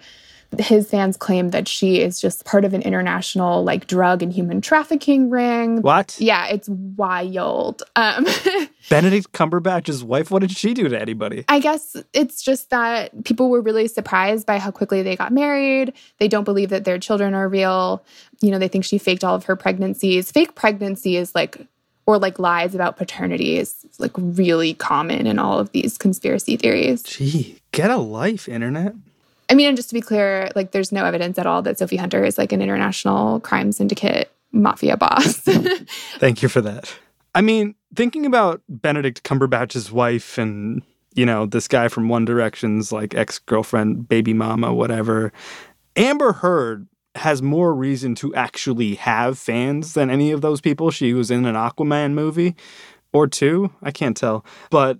his 0.59 0.89
fans 0.89 1.15
claim 1.17 1.49
that 1.49 1.67
she 1.67 2.01
is 2.01 2.19
just 2.19 2.45
part 2.45 2.65
of 2.65 2.73
an 2.73 2.81
international 2.81 3.63
like 3.63 3.87
drug 3.87 4.21
and 4.21 4.33
human 4.33 4.59
trafficking 4.59 5.29
ring. 5.29 5.81
What? 5.81 6.17
Yeah, 6.19 6.47
it's 6.47 6.67
wild. 6.69 7.83
Um, 7.95 8.25
Benedict 8.89 9.31
Cumberbatch's 9.31 10.03
wife, 10.03 10.31
what 10.31 10.39
did 10.39 10.51
she 10.51 10.73
do 10.73 10.89
to 10.89 10.99
anybody? 10.99 11.45
I 11.47 11.59
guess 11.59 11.95
it's 12.13 12.41
just 12.41 12.69
that 12.69 13.23
people 13.23 13.49
were 13.49 13.61
really 13.61 13.87
surprised 13.87 14.45
by 14.45 14.59
how 14.59 14.71
quickly 14.71 15.01
they 15.01 15.15
got 15.15 15.31
married. 15.31 15.93
They 16.19 16.27
don't 16.27 16.43
believe 16.43 16.69
that 16.69 16.83
their 16.83 16.99
children 16.99 17.33
are 17.33 17.47
real. 17.47 18.03
You 18.41 18.51
know, 18.51 18.59
they 18.59 18.67
think 18.67 18.83
she 18.83 18.97
faked 18.97 19.23
all 19.23 19.35
of 19.35 19.45
her 19.45 19.55
pregnancies. 19.55 20.31
Fake 20.31 20.55
pregnancy 20.55 21.15
is 21.15 21.33
like 21.33 21.65
or 22.05 22.17
like 22.17 22.39
lies 22.39 22.75
about 22.75 22.97
paternity 22.97 23.57
is 23.57 23.85
like 23.99 24.11
really 24.17 24.73
common 24.73 25.27
in 25.27 25.39
all 25.39 25.59
of 25.59 25.71
these 25.71 25.97
conspiracy 25.97 26.57
theories. 26.57 27.03
Gee, 27.03 27.59
get 27.71 27.89
a 27.89 27.97
life, 27.97 28.49
internet. 28.49 28.93
I 29.51 29.53
mean, 29.53 29.67
and 29.67 29.75
just 29.75 29.89
to 29.89 29.93
be 29.93 29.99
clear, 29.99 30.49
like 30.55 30.71
there's 30.71 30.93
no 30.93 31.03
evidence 31.03 31.37
at 31.37 31.45
all 31.45 31.61
that 31.63 31.77
Sophie 31.77 31.97
Hunter 31.97 32.23
is 32.23 32.37
like 32.37 32.53
an 32.53 32.61
international 32.61 33.41
crime 33.41 33.73
syndicate 33.73 34.31
mafia 34.53 34.95
boss. 34.95 35.33
Thank 36.19 36.41
you 36.41 36.47
for 36.47 36.61
that. 36.61 36.95
I 37.35 37.41
mean, 37.41 37.75
thinking 37.93 38.25
about 38.25 38.61
Benedict 38.69 39.23
Cumberbatch's 39.23 39.91
wife 39.91 40.37
and, 40.37 40.83
you 41.15 41.25
know, 41.25 41.45
this 41.45 41.67
guy 41.67 41.89
from 41.89 42.07
One 42.07 42.23
Direction's 42.23 42.93
like 42.93 43.13
ex 43.13 43.39
girlfriend, 43.39 44.07
baby 44.07 44.33
mama, 44.33 44.73
whatever, 44.73 45.33
Amber 45.97 46.31
Heard 46.31 46.87
has 47.15 47.41
more 47.41 47.75
reason 47.75 48.15
to 48.15 48.33
actually 48.33 48.95
have 48.95 49.37
fans 49.37 49.95
than 49.95 50.09
any 50.09 50.31
of 50.31 50.39
those 50.39 50.61
people. 50.61 50.91
She 50.91 51.13
was 51.13 51.29
in 51.29 51.43
an 51.43 51.55
Aquaman 51.55 52.13
movie 52.13 52.55
or 53.11 53.27
two. 53.27 53.69
I 53.83 53.91
can't 53.91 54.15
tell. 54.15 54.45
But 54.69 54.99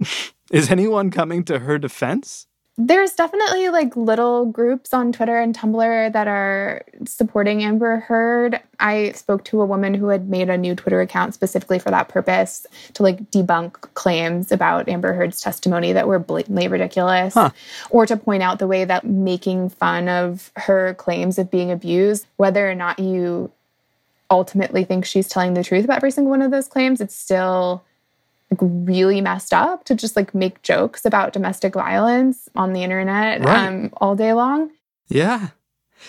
is 0.50 0.68
anyone 0.68 1.12
coming 1.12 1.44
to 1.44 1.60
her 1.60 1.78
defense? 1.78 2.48
There's 2.76 3.12
definitely 3.12 3.68
like 3.68 3.96
little 3.96 4.46
groups 4.46 4.92
on 4.92 5.12
Twitter 5.12 5.38
and 5.38 5.56
Tumblr 5.56 6.12
that 6.12 6.26
are 6.26 6.82
supporting 7.06 7.62
Amber 7.62 8.00
Heard. 8.00 8.60
I 8.80 9.12
spoke 9.12 9.44
to 9.44 9.60
a 9.60 9.66
woman 9.66 9.94
who 9.94 10.08
had 10.08 10.28
made 10.28 10.50
a 10.50 10.58
new 10.58 10.74
Twitter 10.74 11.00
account 11.00 11.34
specifically 11.34 11.78
for 11.78 11.90
that 11.90 12.08
purpose 12.08 12.66
to 12.94 13.04
like 13.04 13.30
debunk 13.30 13.74
claims 13.94 14.50
about 14.50 14.88
Amber 14.88 15.14
Heard's 15.14 15.40
testimony 15.40 15.92
that 15.92 16.08
were 16.08 16.18
blatantly 16.18 16.66
ridiculous 16.66 17.34
huh. 17.34 17.50
or 17.90 18.06
to 18.06 18.16
point 18.16 18.42
out 18.42 18.58
the 18.58 18.66
way 18.66 18.84
that 18.84 19.06
making 19.06 19.68
fun 19.68 20.08
of 20.08 20.50
her 20.56 20.94
claims 20.94 21.38
of 21.38 21.52
being 21.52 21.70
abused, 21.70 22.26
whether 22.38 22.68
or 22.68 22.74
not 22.74 22.98
you 22.98 23.52
ultimately 24.30 24.82
think 24.82 25.04
she's 25.04 25.28
telling 25.28 25.54
the 25.54 25.62
truth 25.62 25.84
about 25.84 25.98
every 25.98 26.10
single 26.10 26.30
one 26.30 26.42
of 26.42 26.50
those 26.50 26.66
claims, 26.66 27.00
it's 27.00 27.14
still 27.14 27.84
like 28.50 28.60
really 28.60 29.20
messed 29.20 29.52
up 29.52 29.84
to 29.84 29.94
just 29.94 30.16
like 30.16 30.34
make 30.34 30.62
jokes 30.62 31.04
about 31.04 31.32
domestic 31.32 31.74
violence 31.74 32.48
on 32.54 32.72
the 32.72 32.82
internet 32.82 33.44
right. 33.44 33.66
um, 33.66 33.90
all 33.98 34.14
day 34.14 34.32
long. 34.32 34.70
Yeah. 35.08 35.48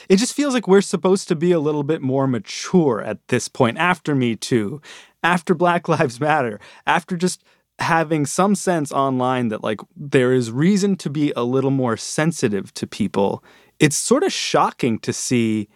It 0.09 0.17
just 0.17 0.33
feels 0.33 0.53
like 0.53 0.67
we're 0.67 0.81
supposed 0.81 1.27
to 1.29 1.35
be 1.35 1.51
a 1.51 1.59
little 1.59 1.83
bit 1.83 2.01
more 2.01 2.27
mature 2.27 3.01
at 3.01 3.25
this 3.29 3.47
point 3.47 3.77
after 3.77 4.13
Me 4.13 4.35
Too, 4.35 4.81
after 5.23 5.53
Black 5.53 5.87
Lives 5.87 6.19
Matter, 6.19 6.59
after 6.85 7.15
just 7.15 7.43
having 7.79 8.25
some 8.25 8.55
sense 8.55 8.91
online 8.91 9.49
that 9.49 9.63
like 9.63 9.81
there 9.95 10.33
is 10.33 10.51
reason 10.51 10.95
to 10.95 11.09
be 11.09 11.33
a 11.35 11.43
little 11.43 11.71
more 11.71 11.97
sensitive 11.97 12.73
to 12.73 12.87
people. 12.87 13.43
It's 13.79 13.97
sort 13.97 14.23
of 14.23 14.31
shocking 14.31 14.99
to 14.99 15.11
see 15.11 15.67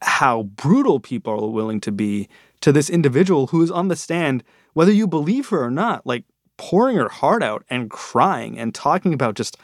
how 0.00 0.44
brutal 0.44 0.98
people 0.98 1.44
are 1.44 1.50
willing 1.50 1.80
to 1.80 1.92
be 1.92 2.28
to 2.60 2.72
this 2.72 2.88
individual 2.88 3.48
who 3.48 3.62
is 3.62 3.70
on 3.70 3.88
the 3.88 3.96
stand, 3.96 4.42
whether 4.74 4.92
you 4.92 5.06
believe 5.06 5.48
her 5.48 5.62
or 5.62 5.70
not, 5.70 6.06
like 6.06 6.24
pouring 6.56 6.96
her 6.96 7.08
heart 7.08 7.42
out 7.42 7.64
and 7.68 7.90
crying 7.90 8.58
and 8.58 8.74
talking 8.74 9.12
about 9.12 9.34
just 9.34 9.56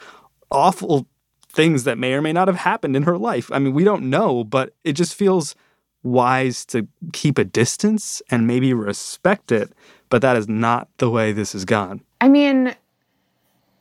awful 0.51 1.07
things 1.51 1.85
that 1.85 1.99
may 1.99 2.13
or 2.13 2.23
may 2.23 2.33
not 2.33 2.49
have 2.49 2.57
happened 2.57 2.97
in 2.97 3.05
her 3.05 3.19
life. 3.19 3.51
I 3.53 3.59
mean, 3.59 3.75
we 3.75 3.85
don't 3.85 4.11
know, 4.11 4.45
but 4.45 4.75
it 4.85 4.93
just 4.93 5.15
feels 5.15 5.55
wise 6.03 6.65
to 6.67 6.87
keep 7.13 7.39
a 7.39 7.45
distance 7.45 8.23
and 8.31 8.47
maybe 8.47 8.73
respect 8.73 9.53
it. 9.53 9.73
But 10.09 10.23
that 10.23 10.37
is 10.37 10.49
not 10.49 10.89
the 10.99 11.11
way 11.11 11.33
this 11.33 11.53
has 11.53 11.65
gone. 11.65 12.01
I 12.21 12.29
mean, 12.29 12.75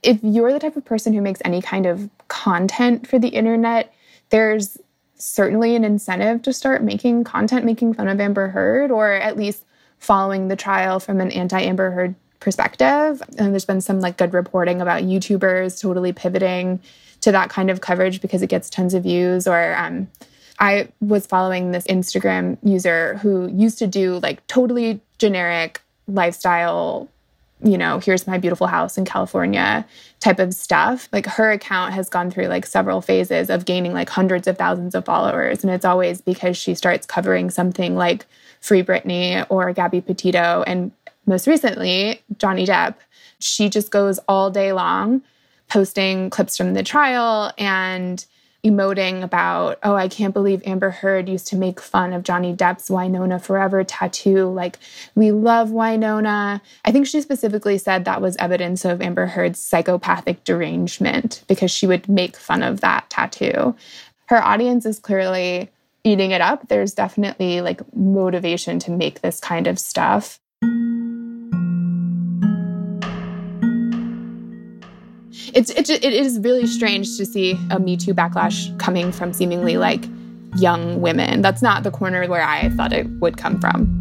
if 0.03 0.19
you're 0.21 0.51
the 0.51 0.59
type 0.59 0.75
of 0.75 0.85
person 0.85 1.13
who 1.13 1.21
makes 1.21 1.41
any 1.45 1.61
kind 1.61 1.85
of 1.85 2.09
content 2.27 3.07
for 3.07 3.17
the 3.17 3.29
internet, 3.29 3.93
there's 4.29 4.77
certainly 5.15 5.75
an 5.75 5.83
incentive 5.83 6.41
to 6.43 6.53
start 6.53 6.83
making 6.83 7.23
content 7.23 7.65
making 7.65 7.93
fun 7.93 8.07
of 8.07 8.19
Amber 8.19 8.49
Heard 8.49 8.91
or 8.91 9.13
at 9.13 9.35
least 9.35 9.63
following 9.99 10.47
the 10.47 10.55
trial 10.55 10.99
from 10.99 11.19
an 11.21 11.31
anti 11.31 11.59
Amber 11.59 11.91
Heard 11.91 12.15
perspective. 12.39 13.21
And 13.37 13.51
there's 13.51 13.65
been 13.65 13.81
some 13.81 13.99
like 13.99 14.17
good 14.17 14.33
reporting 14.33 14.81
about 14.81 15.03
YouTubers 15.03 15.81
totally 15.81 16.13
pivoting 16.13 16.79
to 17.21 17.31
that 17.31 17.49
kind 17.49 17.69
of 17.69 17.81
coverage 17.81 18.21
because 18.21 18.41
it 18.41 18.47
gets 18.47 18.69
tons 18.69 18.93
of 18.93 19.03
views 19.03 19.47
or 19.47 19.75
um, 19.75 20.07
I 20.59 20.89
was 21.01 21.25
following 21.25 21.71
this 21.71 21.85
Instagram 21.87 22.57
user 22.63 23.17
who 23.17 23.47
used 23.47 23.79
to 23.79 23.87
do 23.87 24.19
like 24.19 24.45
totally 24.47 25.01
generic 25.17 25.81
lifestyle, 26.07 27.09
you 27.63 27.77
know, 27.77 27.99
here's 27.99 28.27
my 28.27 28.37
beautiful 28.37 28.67
house 28.67 28.97
in 28.97 29.05
California 29.05 29.85
type 30.19 30.39
of 30.39 30.53
stuff. 30.53 31.09
Like 31.11 31.25
her 31.25 31.51
account 31.51 31.93
has 31.93 32.07
gone 32.09 32.29
through 32.29 32.47
like 32.47 32.65
several 32.65 33.01
phases 33.01 33.49
of 33.49 33.65
gaining 33.65 33.93
like 33.93 34.09
hundreds 34.09 34.47
of 34.47 34.57
thousands 34.57 34.93
of 34.93 35.05
followers. 35.05 35.63
And 35.63 35.73
it's 35.73 35.85
always 35.85 36.21
because 36.21 36.55
she 36.55 36.75
starts 36.75 37.07
covering 37.07 37.49
something 37.49 37.95
like 37.95 38.25
Free 38.61 38.83
Britney 38.83 39.45
or 39.49 39.73
Gabby 39.73 40.01
Petito. 40.01 40.63
And 40.67 40.91
most 41.25 41.47
recently, 41.47 42.21
Johnny 42.37 42.65
Depp. 42.65 42.95
She 43.39 43.69
just 43.69 43.91
goes 43.91 44.19
all 44.27 44.49
day 44.49 44.73
long 44.73 45.21
posting 45.67 46.29
clips 46.29 46.57
from 46.57 46.73
the 46.73 46.83
trial 46.83 47.51
and 47.57 48.25
emoting 48.63 49.23
about, 49.23 49.79
oh, 49.83 49.95
I 49.95 50.07
can't 50.07 50.33
believe 50.33 50.61
Amber 50.65 50.89
Heard 50.89 51.29
used 51.29 51.47
to 51.47 51.55
make 51.55 51.79
fun 51.79 52.13
of 52.13 52.23
Johnny 52.23 52.53
Depp's 52.53 52.89
Winona 52.89 53.39
Forever 53.39 53.83
tattoo. 53.83 54.49
Like, 54.49 54.79
we 55.15 55.31
love 55.31 55.71
Winona. 55.71 56.61
I 56.83 56.91
think 56.91 57.07
she 57.07 57.21
specifically 57.21 57.77
said 57.77 58.05
that 58.05 58.21
was 58.21 58.35
evidence 58.37 58.83
of 58.83 59.01
Amber 59.01 59.27
Heard's 59.27 59.59
psychopathic 59.59 60.43
derangement 60.43 61.43
because 61.47 61.71
she 61.71 61.87
would 61.87 62.09
make 62.09 62.35
fun 62.35 62.63
of 62.63 62.81
that 62.81 63.09
tattoo. 63.09 63.75
Her 64.25 64.43
audience 64.43 64.85
is 64.85 64.99
clearly 64.99 65.69
eating 66.03 66.31
it 66.31 66.41
up. 66.41 66.67
There's 66.67 66.93
definitely 66.93 67.61
like 67.61 67.81
motivation 67.95 68.79
to 68.79 68.91
make 68.91 69.21
this 69.21 69.39
kind 69.39 69.67
of 69.67 69.79
stuff. 69.79 70.39
It's 75.53 75.69
it, 75.69 75.89
it 75.89 76.03
is 76.03 76.39
really 76.39 76.67
strange 76.67 77.17
to 77.17 77.25
see 77.25 77.57
a 77.69 77.79
Me 77.79 77.95
Too 77.97 78.13
backlash 78.13 78.77
coming 78.79 79.11
from 79.11 79.33
seemingly 79.33 79.77
like 79.77 80.05
young 80.57 81.01
women. 81.01 81.41
That's 81.41 81.61
not 81.61 81.83
the 81.83 81.91
corner 81.91 82.27
where 82.27 82.43
I 82.43 82.69
thought 82.69 82.93
it 82.93 83.07
would 83.19 83.37
come 83.37 83.59
from. 83.59 83.93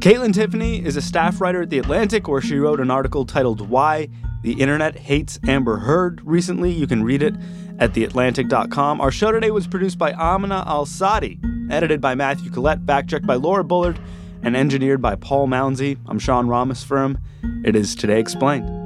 Kaitlyn 0.00 0.32
Tiffany 0.32 0.84
is 0.84 0.96
a 0.96 1.02
staff 1.02 1.40
writer 1.40 1.62
at 1.62 1.70
The 1.70 1.78
Atlantic, 1.78 2.28
where 2.28 2.40
she 2.40 2.56
wrote 2.56 2.78
an 2.78 2.90
article 2.90 3.26
titled 3.26 3.68
Why 3.68 4.08
the 4.42 4.52
Internet 4.52 4.96
Hates 4.96 5.40
Amber 5.46 5.78
Heard 5.78 6.20
recently. 6.24 6.70
You 6.70 6.86
can 6.86 7.02
read 7.02 7.22
it 7.22 7.34
at 7.80 7.94
theatlantic.com. 7.94 9.00
Our 9.00 9.10
show 9.10 9.32
today 9.32 9.50
was 9.50 9.66
produced 9.66 9.98
by 9.98 10.12
Amina 10.12 10.62
Al 10.66 10.86
Sadi, 10.86 11.40
edited 11.68 12.00
by 12.00 12.14
Matthew 12.14 12.50
Collette, 12.50 12.86
fact 12.86 13.10
checked 13.10 13.26
by 13.26 13.34
Laura 13.34 13.64
Bullard 13.64 13.98
and 14.42 14.56
engineered 14.56 15.02
by 15.02 15.14
Paul 15.16 15.48
Mounsey. 15.48 15.98
I'm 16.06 16.18
Sean 16.18 16.46
Rameswaram. 16.46 17.20
It 17.64 17.74
is 17.74 17.94
Today 17.94 18.20
Explained. 18.20 18.77